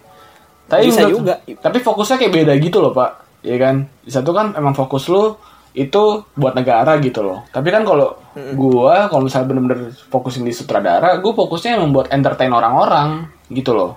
[0.65, 1.35] Tapi Bisa menurut- juga.
[1.61, 3.11] Tapi fokusnya kayak beda gitu loh pak,
[3.41, 3.77] Iya kan?
[4.01, 5.35] Di satu kan emang fokus lu
[5.71, 6.03] itu
[6.35, 7.47] buat negara gitu loh.
[7.49, 8.19] Tapi kan kalau
[8.55, 13.95] gua kalau misalnya bener-bener fokusin di sutradara, gua fokusnya emang buat entertain orang-orang gitu loh.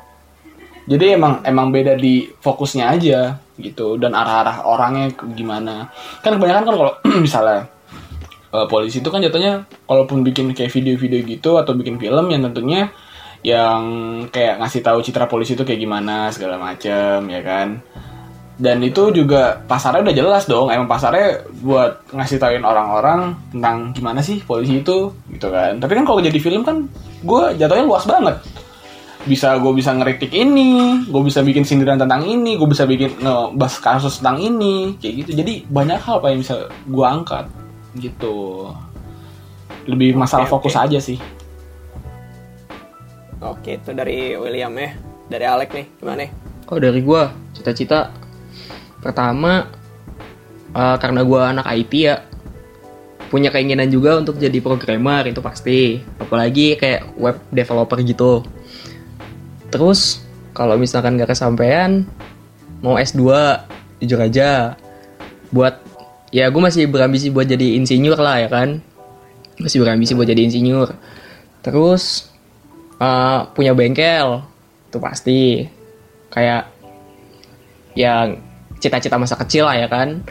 [0.83, 3.19] Jadi emang emang beda di fokusnya aja
[3.55, 5.87] gitu dan arah-arah orangnya gimana.
[6.19, 6.93] Kan kebanyakan kan kalau
[7.25, 7.69] misalnya
[8.53, 12.93] eh, polisi itu kan jatuhnya kalaupun bikin kayak video-video gitu atau bikin film yang tentunya
[13.43, 13.83] yang
[14.31, 17.83] kayak ngasih tahu citra polisi itu kayak gimana segala macem ya kan.
[18.53, 24.23] Dan itu juga pasarnya udah jelas dong emang pasarnya buat ngasih tauin orang-orang tentang gimana
[24.23, 25.81] sih polisi itu gitu kan.
[25.83, 26.87] Tapi kan kalau jadi film kan
[27.19, 28.39] gue jatuhnya luas banget.
[29.27, 33.75] Bisa gue bisa ngeritik ini gue bisa bikin sindiran tentang ini gue bisa bikin ngebahas
[33.83, 35.43] kasus tentang ini kayak gitu.
[35.43, 37.62] Jadi banyak hal apa yang bisa gue angkat
[37.97, 38.69] gitu.
[39.89, 41.19] Lebih masalah fokus aja sih.
[43.43, 44.95] Oke itu dari William ya.
[45.27, 46.27] Dari Alek nih gimana?
[46.71, 47.31] Oh dari gua.
[47.51, 48.11] Cita-cita
[49.03, 49.67] pertama
[50.71, 52.23] eh, karena gua anak IT ya
[53.33, 55.99] punya keinginan juga untuk jadi programmer itu pasti.
[56.21, 58.45] Apalagi kayak web developer gitu.
[59.73, 60.21] Terus
[60.53, 62.05] kalau misalkan gak kesampaian
[62.85, 63.25] mau S2
[64.05, 64.77] jujur aja.
[65.49, 65.81] Buat
[66.33, 68.81] ya gue masih berambisi buat jadi insinyur lah ya kan?
[69.61, 70.89] Masih berambisi buat jadi insinyur.
[71.61, 72.27] Terus
[72.97, 74.41] eh, punya bengkel
[74.89, 75.41] itu pasti.
[76.33, 76.73] Kayak
[77.93, 78.41] yang
[78.81, 80.25] cita-cita masa kecil lah ya kan?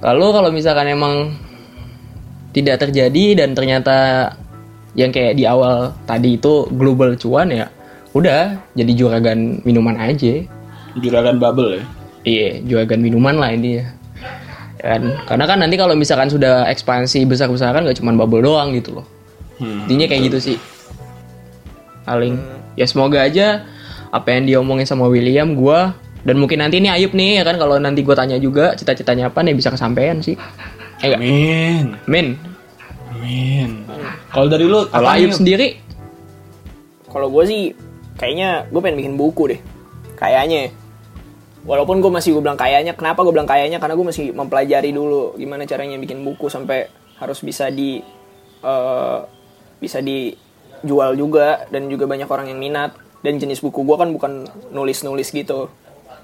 [0.00, 1.36] Lalu kalau misalkan emang
[2.56, 4.32] tidak terjadi dan ternyata
[4.96, 7.68] yang kayak di awal tadi itu global cuan ya
[8.16, 10.48] udah jadi juragan minuman aja.
[10.96, 11.82] Juragan bubble ya.
[12.26, 13.97] iya juragan minuman lah ini ya
[14.78, 19.06] kan karena kan nanti kalau misalkan sudah ekspansi besar-besaran gak cuma bubble doang gitu loh
[19.58, 19.90] Hmm.
[19.90, 20.56] intinya kayak gitu sih
[22.06, 22.38] paling
[22.78, 23.66] ya semoga aja
[24.14, 27.74] apa yang diomongin sama William gua dan mungkin nanti ini Ayub nih ya kan kalau
[27.82, 30.38] nanti gue tanya juga cita-citanya apa nih bisa kesampaian sih
[31.02, 31.98] eh Amin.
[32.06, 32.38] Min
[33.18, 33.82] Amin.
[34.30, 35.74] Kalau dari lu kalau Ayub sendiri
[37.08, 37.62] Kalau gue sih
[38.14, 39.60] kayaknya gue pengen bikin buku deh.
[40.14, 40.68] Kayaknya.
[41.68, 43.76] Walaupun gue masih gue bilang kayaknya, kenapa gue bilang kayaknya?
[43.76, 46.88] Karena gue masih mempelajari dulu gimana caranya bikin buku sampai
[47.20, 48.00] harus bisa di
[48.64, 49.18] eh,
[49.76, 52.96] bisa dijual juga dan juga banyak orang yang minat.
[53.20, 55.68] Dan jenis buku gue kan bukan nulis-nulis gitu.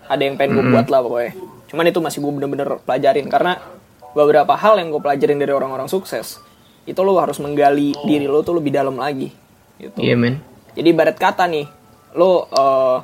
[0.08, 1.32] Ada yang pengen gue buat lah pokoknya.
[1.68, 3.60] Cuman itu masih gue bener-bener pelajarin karena
[4.16, 6.40] beberapa hal yang gue pelajarin dari orang-orang sukses
[6.84, 9.32] itu lo harus menggali diri lo tuh lebih dalam lagi
[9.80, 9.98] gitu.
[9.98, 10.40] iya men
[10.74, 11.66] Jadi ibarat kata nih,
[12.18, 12.98] lo eh,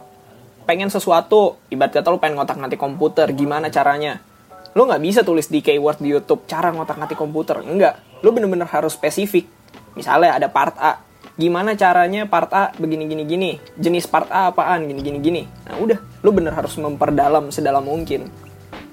[0.71, 4.23] pengen sesuatu, ibarat kata lo pengen ngotak-ngatik komputer, gimana caranya?
[4.71, 7.99] Lo nggak bisa tulis di keyword di YouTube cara ngotak-ngatik komputer, enggak.
[8.23, 9.51] Lo bener-bener harus spesifik.
[9.99, 11.03] Misalnya ada part A,
[11.35, 15.43] gimana caranya part A begini gini gini, jenis part A apaan gini gini gini.
[15.67, 18.31] Nah udah, lo bener harus memperdalam sedalam mungkin,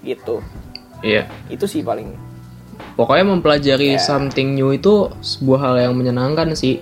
[0.01, 0.41] gitu.
[1.05, 2.09] iya Itu sih paling.
[2.97, 4.01] pokoknya mempelajari Ya.
[4.01, 6.81] something new itu sebuah hal yang menyenangkan sih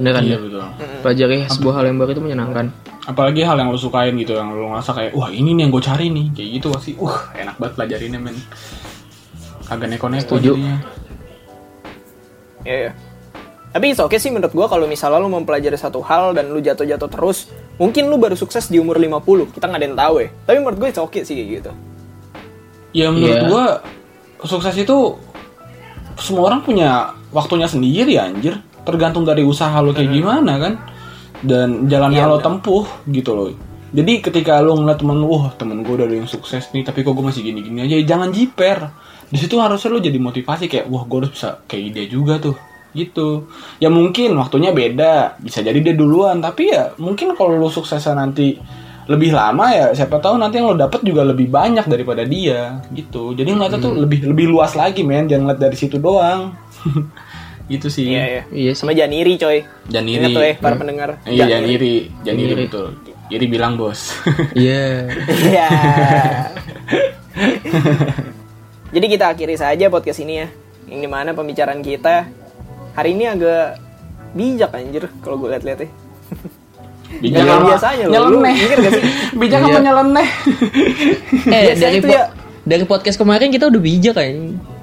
[0.00, 0.38] bener kan Iya ya?
[0.40, 0.62] betul.
[1.04, 2.66] pelajari sebuah hal yang baru itu menyenangkan
[3.02, 5.82] Apalagi hal yang lu sukain gitu yang lu ngerasa kayak wah ini nih yang gue
[5.82, 8.36] cari nih kayak gitu pasti uh enak banget pelajarinnya men.
[9.66, 10.52] Kagak neko-neko Setuju.
[10.54, 10.76] jadinya.
[12.62, 12.92] Ya, ya.
[13.72, 17.08] Tapi it's okay sih menurut gua kalau misalnya lu mempelajari satu hal dan lu jatuh-jatuh
[17.08, 17.48] terus,
[17.80, 19.48] mungkin lu baru sukses di umur 50.
[19.48, 20.28] Kita nggak ada yang tahu ya.
[20.44, 21.70] Tapi menurut gue it's okay sih kayak gitu.
[22.92, 23.48] Ya menurut Iya.
[23.48, 23.64] gua
[24.44, 25.16] sukses itu
[26.20, 28.60] semua orang punya waktunya sendiri anjir.
[28.84, 30.72] Tergantung dari usaha lo kayak gimana kan.
[31.42, 32.46] Dan jalan Iya, yang lo bener.
[32.46, 33.48] tempuh gitu loh.
[33.92, 37.02] Jadi ketika lo ngeliat temen lu, wah temen gue udah ada yang sukses nih, tapi
[37.02, 38.88] kok gue masih gini-gini aja, ya jangan jiper.
[39.28, 42.56] Di situ harusnya lo jadi motivasi kayak, wah gue harus bisa kayak dia juga tuh,
[42.92, 43.52] gitu.
[43.76, 48.56] Ya mungkin waktunya beda, bisa jadi dia duluan, tapi ya mungkin kalau lo suksesnya nanti
[49.02, 53.34] lebih lama ya siapa tahu nanti yang lo dapet juga lebih banyak daripada dia gitu
[53.34, 56.54] jadi ngeliatnya tuh lebih lebih luas lagi men jangan ngeliat dari situ doang
[57.72, 58.42] gitu sih Iya, iya.
[58.50, 59.64] iya sih Sama jangan iri, coy.
[59.86, 60.34] Jangan Ingat iri.
[60.34, 61.08] tuh ya, para pendengar.
[61.24, 62.62] iya jangan iri jangan iri Iri.
[62.62, 62.86] betul
[63.28, 64.12] iri bilang bos
[64.54, 65.08] iya
[65.48, 65.68] Iya.
[68.92, 70.48] Jadi kita akhiri saja podcast ini ya.
[70.84, 72.28] Yang di mana pembicaraan kita
[72.92, 73.80] hari ini agak
[74.32, 75.88] bijak anjir kalau gue lihat-lihat ya.
[77.14, 79.04] bijak Yang sama biasanya loh, lu nyeleneh mikir gak sih?
[79.40, 79.66] bijak Iya.
[79.66, 80.28] sama nyeleneh
[81.46, 82.24] eh Biasanya dari itu po- ya.
[82.62, 84.36] dari podcast kemarin kita udah bijak kan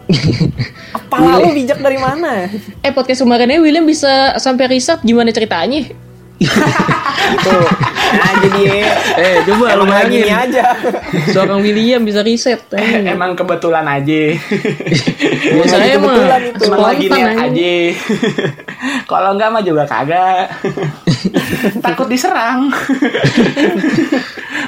[1.09, 2.45] Apa lu bijak dari mana?
[2.85, 5.89] eh podcast kemarinnya William bisa sampai riset gimana ceritanya
[6.39, 7.57] Itu.
[8.09, 8.89] Nah, jadi
[9.21, 10.73] eh coba lu bayangin aja.
[11.33, 13.05] seorang William bisa riset eh.
[13.05, 14.33] emang kebetulan aja
[15.53, 16.63] biasanya emang kebetulan itu.
[16.65, 17.45] Emang lagi lihat aja.
[17.45, 17.75] aja
[19.05, 20.49] kalau enggak mah juga kagak
[21.85, 22.69] takut diserang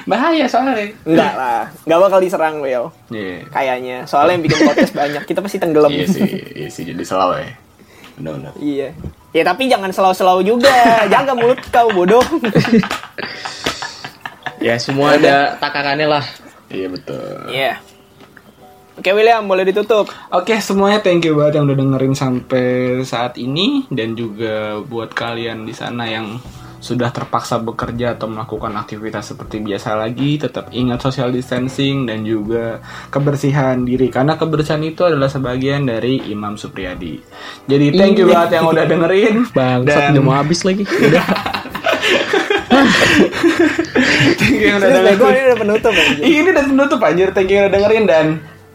[0.04, 2.90] bahaya soalnya Enggak lah, enggak bakal diserang Will.
[3.10, 3.98] iya Kayaknya.
[4.06, 5.90] Soalnya yang bikin podcast banyak, kita pasti tenggelam.
[5.90, 7.52] iya sih iya sih jadi selalu ya
[8.14, 8.90] benar benar Iya.
[9.32, 10.70] Ya tapi jangan selau-selau juga.
[11.08, 12.20] Jaga mulut kau bodoh.
[14.60, 16.26] ya semua ada takarannya lah
[16.68, 17.74] iya betul Iya.
[19.00, 20.12] Oke William, boleh ditutup.
[20.36, 25.64] Oke semuanya thank you banget yang udah dengerin sampai saat ini dan juga buat kalian
[25.64, 26.36] di sana yang
[26.82, 32.82] sudah terpaksa bekerja atau melakukan aktivitas seperti biasa lagi tetap ingat social distancing dan juga
[33.14, 37.22] kebersihan diri karena kebersihan itu adalah sebagian dari Imam Supriyadi.
[37.70, 41.26] Jadi thank you banget yang udah dengerin bang dan udah mau habis lagi udah
[44.42, 45.22] thank you yang udah dengerin.
[45.22, 46.24] ini udah penutup anjir.
[46.26, 48.26] Ini udah penutup anjir, thank you yang udah dengerin dan